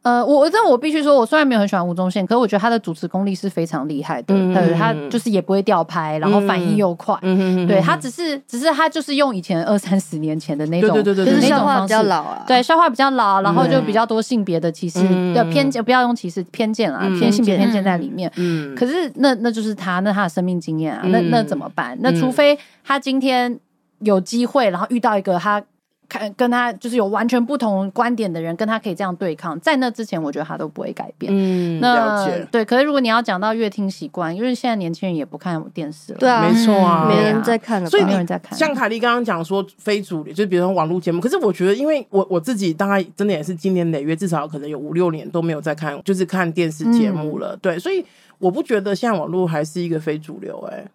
[0.03, 4.35] 呃，我但我必须说，我虽然没有很喜欢吴宗宪，可是我觉得他的主持功力是非常厉害的。
[4.35, 7.17] 嗯，他就是也不会掉拍，然后反应又快。
[7.21, 12.43] 嗯，对，他只是只是他就是用以前二三十年前的那种，对对对，就是笑话比较老啊。
[12.45, 14.99] 对，笑话比较老，然后就比较多性别的歧视
[15.33, 18.29] 的偏见，不要用歧视偏见啊，偏性别偏见在里面。
[18.35, 21.97] 嗯，可是那那就是他那他的生命经验啊，那那怎么办？
[22.01, 23.57] 那除非他今天
[23.99, 25.63] 有机会，然后遇到一个他。
[26.09, 31.31] 看跟他就是有完全不同观点的人，跟他可以这样对抗，在那之前，我觉得他都不会改变。
[31.33, 32.47] 嗯，那了解。
[32.51, 38.57] 对，可是如果你要讲到乐听习惯，因为现在年轻人也不看电视了，对啊，没错啊，没人在看了，所以没有人在看。
[38.57, 47.55] 像凯莉刚刚讲说非主流，就比如说网络节目，可是我觉得，因为我我自己大概真的也是今年累月，至少可能有五六年都没有在看，就是看电视节目了。
[47.55, 48.05] 嗯、对，所以
[48.37, 50.85] 我不觉得现在网络还是一个非主流、欸。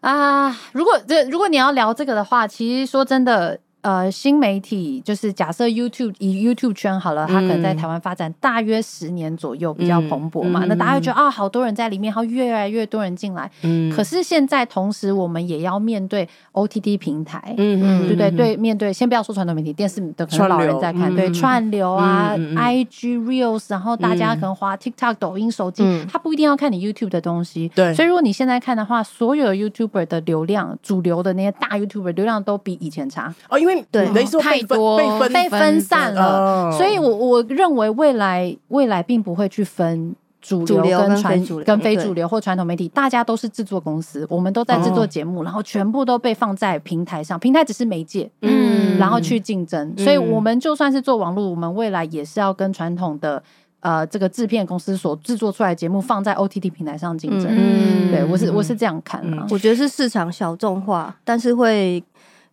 [0.00, 3.58] 哎，啊，如果这如果你要聊这个的话，其实说真的。
[3.80, 10.64] 呃，新媒体就是假设 YouTube 以 YouTube 圈好了，它可能在台湾发展大约十年左右，比较蓬勃嘛。
[10.66, 13.50] 那大家会觉得啊，好多人在里面，然后越来越多人进来。
[13.62, 13.90] 嗯。
[13.94, 18.30] 可是现在同时，我们也要面对 OTT 平台，嗯嗯，对不对？
[18.30, 27.70] 对，面对先不要说传统媒体，电视的可能老人在看，对串流啊，IG Reels，然后大家可能滑 TikTok、抖音、手机，他不一定要看你 YouTube 的东西。
[27.74, 27.94] 对。
[27.94, 33.32] 所以如果你现在看的话，所有 YouTuber 的流量，主流的那些大 YouTuber 流量都比以前差。
[33.48, 34.06] 哦，因为对，
[34.40, 34.98] 太多。
[35.28, 53.42] 被分散了，所以我我认为未来未来并不会去分主流跟传跟非主流或传统媒体，大家都是制作公司，我们都在制作节目，然后全部都被放在平台上，平台只是媒介，嗯，然后去竞争，所以我们就算是做网络，我们未来也是要跟传统的
[53.80, 57.48] 呃这个制片公司所制作出来的节目放在 OTT 平台上竞争。
[57.50, 62.02] 嗯，对我是我是这样看的，我觉得是市场小众化，但是会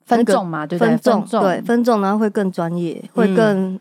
[0.05, 0.89] 分众嘛，对不对？
[0.89, 3.79] 分众对分众，然后会更专业，会更。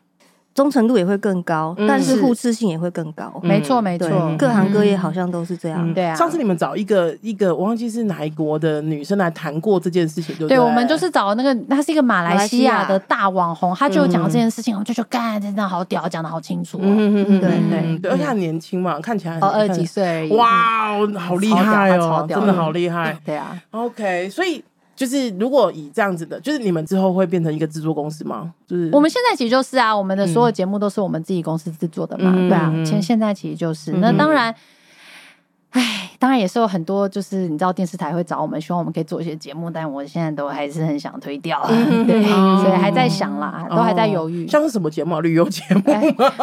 [0.55, 3.41] 忠诚度也会更高，但是互斥性也会更高。
[3.43, 4.09] 没错，没错，
[4.39, 5.93] 各行各业好像都是这样。
[5.93, 10.57] 对啊，上次你们找一个一个，我忘记是哪一国的女生来谈过这件事情，对不对？
[10.57, 16.79] 对，我们就是找那个，她是一个马来西亚的大网红，她就讲这件事情，我就觉得干，真的好屌，讲的好清楚。
[16.81, 20.29] 嗯嗯对对对，而且很年轻嘛，看起来哦二十几岁。
[20.29, 23.19] 哇，好厉害哦，真的好厉害。
[23.27, 24.63] 对啊，OK，所以。
[24.97, 28.53] 就是如果以这样子的，就是你们之后会变成一个制作公司吗？
[28.67, 34.55] 就是我们现在其实就是啊，我们的所有节目都是我们自己公司制作的嘛，嗯、对啊，现现在其实就是，嗯、那当然。
[35.71, 41.63] 唉，当然也是有很多，就是你知道电视台会找我们，希望我们可以做一些节目，但我现在都还是很想推掉，
[42.07, 42.23] 对，
[42.63, 44.49] 所以还在想啦，都还在犹豫。
[44.49, 45.17] 像是什么节目？
[45.17, 45.83] 啊旅游节目？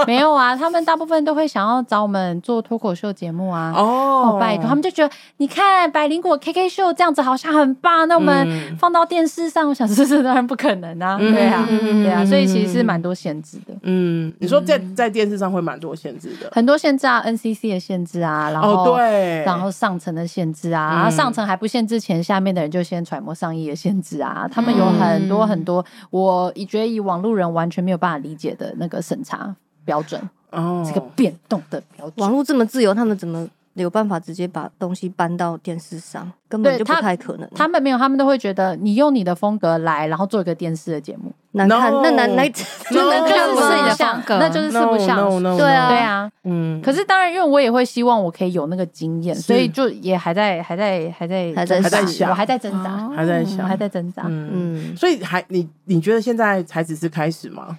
[0.05, 3.73] 没有啊，他们大部分都会想要找我们做脱口秀节目啊。
[3.75, 13.73] 哦，拜托，他们就觉得你看百灵果 KK 秀这样子好像很棒，那我们放到电视上，我想这是当然不可能啊，对啊，对啊，所以其实是蛮多限制的。
[13.82, 19.32] 嗯，你说在在电视上会蛮多限制的，很多限制啊，NCC 的限制啊，然后对。
[19.43, 24.47] 然后上层的限制啊，然后上层还不限制前，下面的人就先揣摩上意的限制啊。
[24.51, 29.55] 他们有很多很多，我觉得以网路人完全没有办法理解的那个审查
[29.86, 32.13] 标准哦，这个变动的标准。
[32.17, 33.47] 网络这么自由，他们怎么？
[33.76, 37.49] 有办法直接把东西搬到电视上，根本就不太可能。
[37.55, 45.17] 他们没有，他们都会觉得你用你的风格来，然后做一个电视的节目，难看，那难难，就那就是不是你的风格，那就是四不像。
[45.57, 46.81] 对啊，对啊，嗯。
[46.81, 54.23] 可是当然，因为我也会希望我可以有那个经验，所以就也还在，还在，还在，还在，还在想，我还在挣扎，还在想，还在挣扎。
[54.27, 57.77] 嗯，所以还你你觉得现在才只是开始吗？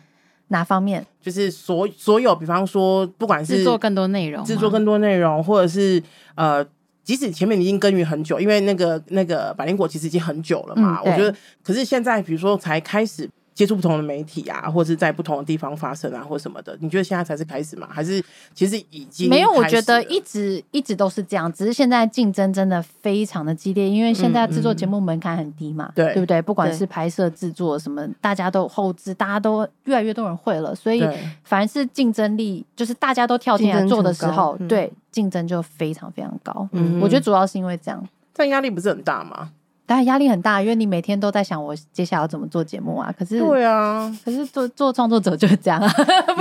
[0.48, 1.06] 哪方面？
[1.22, 6.02] 就是所所有，比方说，不管是制作更多内容，制作更多内容，或者是
[6.34, 6.62] 呃，
[7.02, 11.00] 即使前面已经耕耘很久，因为那个那个百灵果其实已经很久了嘛。
[11.02, 13.26] 嗯、我觉得，可是现在比如说才开始。
[13.54, 17.86] 接触不同的媒体啊，或者是在不同的地方发生啊，或什么的，你觉得现在才是开始吗？
[17.90, 18.22] 还是
[18.54, 19.50] 其实已经没有？
[19.52, 26.42] 我觉得一直一直都是这样，只是现在竞争真的非常的激烈，因为现在制作节目门槛很低嘛，对、嗯嗯、对不对？
[26.42, 31.06] 不管是拍摄、制作什么，大家都后置，大家都越来越多人会了，所以
[31.44, 36.66] 凡是竞争力，就是大家都跳进来做的时候，对竞争就非常非常高。
[36.72, 39.50] 嗯，我觉得主要是因为这样，但压力不是很大吗？
[39.84, 43.12] 但压力很大，因为你每天都在想我接下来要怎么做节目啊。
[43.18, 45.92] 可是，对啊，可是做做创作者就是这样啊，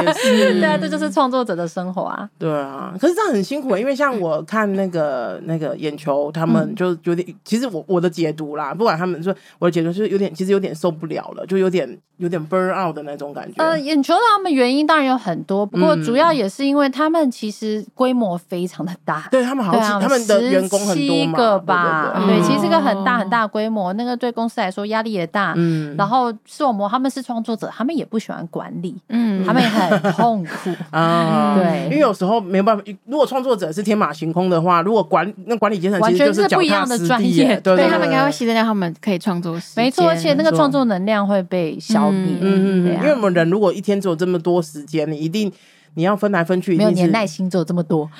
[0.03, 0.59] 也是。
[0.61, 2.29] 对啊，这就是创作者的生活啊。
[2.37, 13.63] 对啊，可是这样很辛苦，因为像我看那个那个眼球，他们就有点，其实我我的解读啦，不管他们说我的解读是有点，其实有点受不了了，就有点有点 burn out 的那种感觉。
[13.63, 25.53] 呃，眼球他们原因当然有很多，不过主要也是因为他们其实规模非常的大，对他们好像他们的员工很多嘛，个吧，对，其实是个很大很大规模，那个对公司来说压力也大。
[25.55, 31.55] 嗯，然后是我们他们是创作者，他们也不喜欢管理，嗯，他们也很 痛苦啊。
[31.57, 42.35] 对，因为有时候没有办法，如果创作者是天马行空的话，如果管那管理阶层完全是不一样的专业，对他们应该会牺牲掉他们可以创作时间，没错，而且那个创作能量会被消灭。
[42.41, 45.51] 嗯嗯，因为我们人如果一天只有这么多时间，你一定
[45.93, 48.09] 你要分来分去，没有你的耐心只有这么多。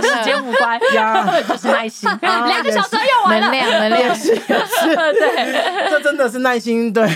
[0.00, 0.78] 跟时间无关，
[1.48, 2.08] 就是耐心。
[2.20, 6.92] 两个小时用完了，能量，能量 对，这真的是耐心。
[6.92, 7.06] 对，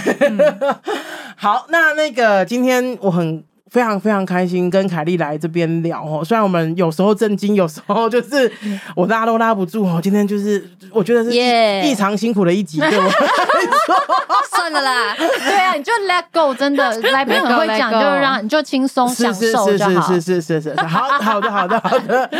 [1.37, 3.45] 好，那那个今天我很。
[3.73, 8.53] 非常非常开心跟凯莉来这边聊哦，虽然我们有时候震惊，有时候就是
[8.95, 9.99] 我拉都拉不住哦。
[10.03, 13.11] 今天就是我觉得是异常辛苦的一集，对我。
[14.55, 16.95] 算了啦，对啊，你就 let go，真的。
[17.12, 22.31] 来宾很会讲，就让你就轻松享受是是是是是是，好好的好的好的，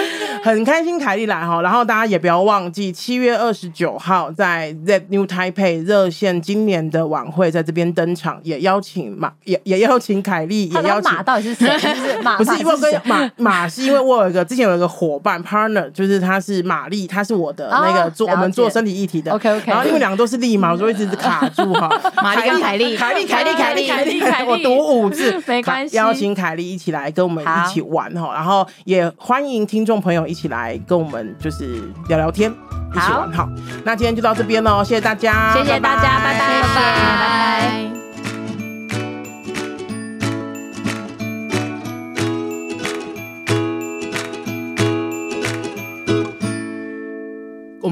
[0.45, 11.11] 很开心凯莉来哈，然后大家也不要忘记七月二十九号在 That New Taipei 热线今年的晚会在这边登场，也邀请马也也邀请凯莉，也邀请。
[11.23, 11.79] 到底是谁？
[11.79, 12.37] 是马？
[12.43, 19.33] 不是因为跟马马是因为我有一个之前有一个伙伴 partner，就是他是玛丽，他是我的那个做我们做身体议题的。
[19.33, 19.71] OK OK。
[19.71, 21.89] 然后因为两个都是丽嘛，我就一直卡住哈。
[22.23, 25.97] 玛丽跟凯莉，凯莉凯莉凯莉凯莉，我读五字 没关系。
[25.97, 32.51] 邀请凯莉一起来跟我们一起玩哈，然后也欢迎听众朋友一起来跟我们就是聊聊天，
[32.95, 33.49] 一起玩哈。
[33.85, 37.93] 那今天就到这边喽，谢谢大家，谢谢大家，拜拜拜拜。
[37.95, 38.02] 我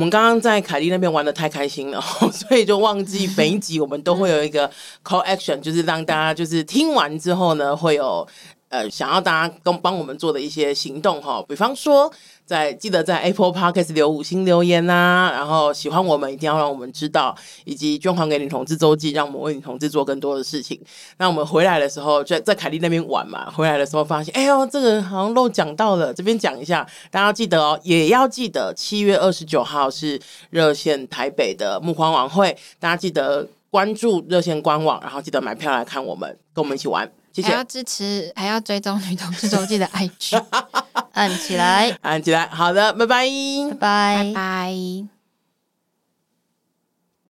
[0.00, 2.00] 我们刚刚在凯莉那边玩的太开心了，
[2.32, 4.66] 所以就忘记每一集我们都会有一个
[5.04, 8.26] call action，就是让大家就是听完之后呢，会有
[8.70, 12.10] 呃想要大家跟帮我们做的一些行动哈，比方说
[12.50, 17.32] 在记得在 Apple Podcast 留五星留言呐、然后喜欢我们一定要让我们知道，
[17.64, 20.76] 以及捐款给女同志周记，让我们为女同志做更多的事情。
[21.18, 30.20] 那我们回来的时候就在凯莉那边玩嘛，回来的时候发现，哎呦，这个好像漏讲到了，这边讲一下，大家要记得哦，也要记得七月二十九号是
[30.50, 33.46] 热线台北的募款晚会，大家记得。
[33.70, 37.48] 关注热线官网，然后记得买票来看我们，跟我们一起玩，谢谢。
[37.48, 40.42] 还要支持，还要追踪女同志周记的 IG，
[41.12, 43.26] 按起来，按起来，好的，拜拜，
[43.70, 45.19] 拜拜，拜拜。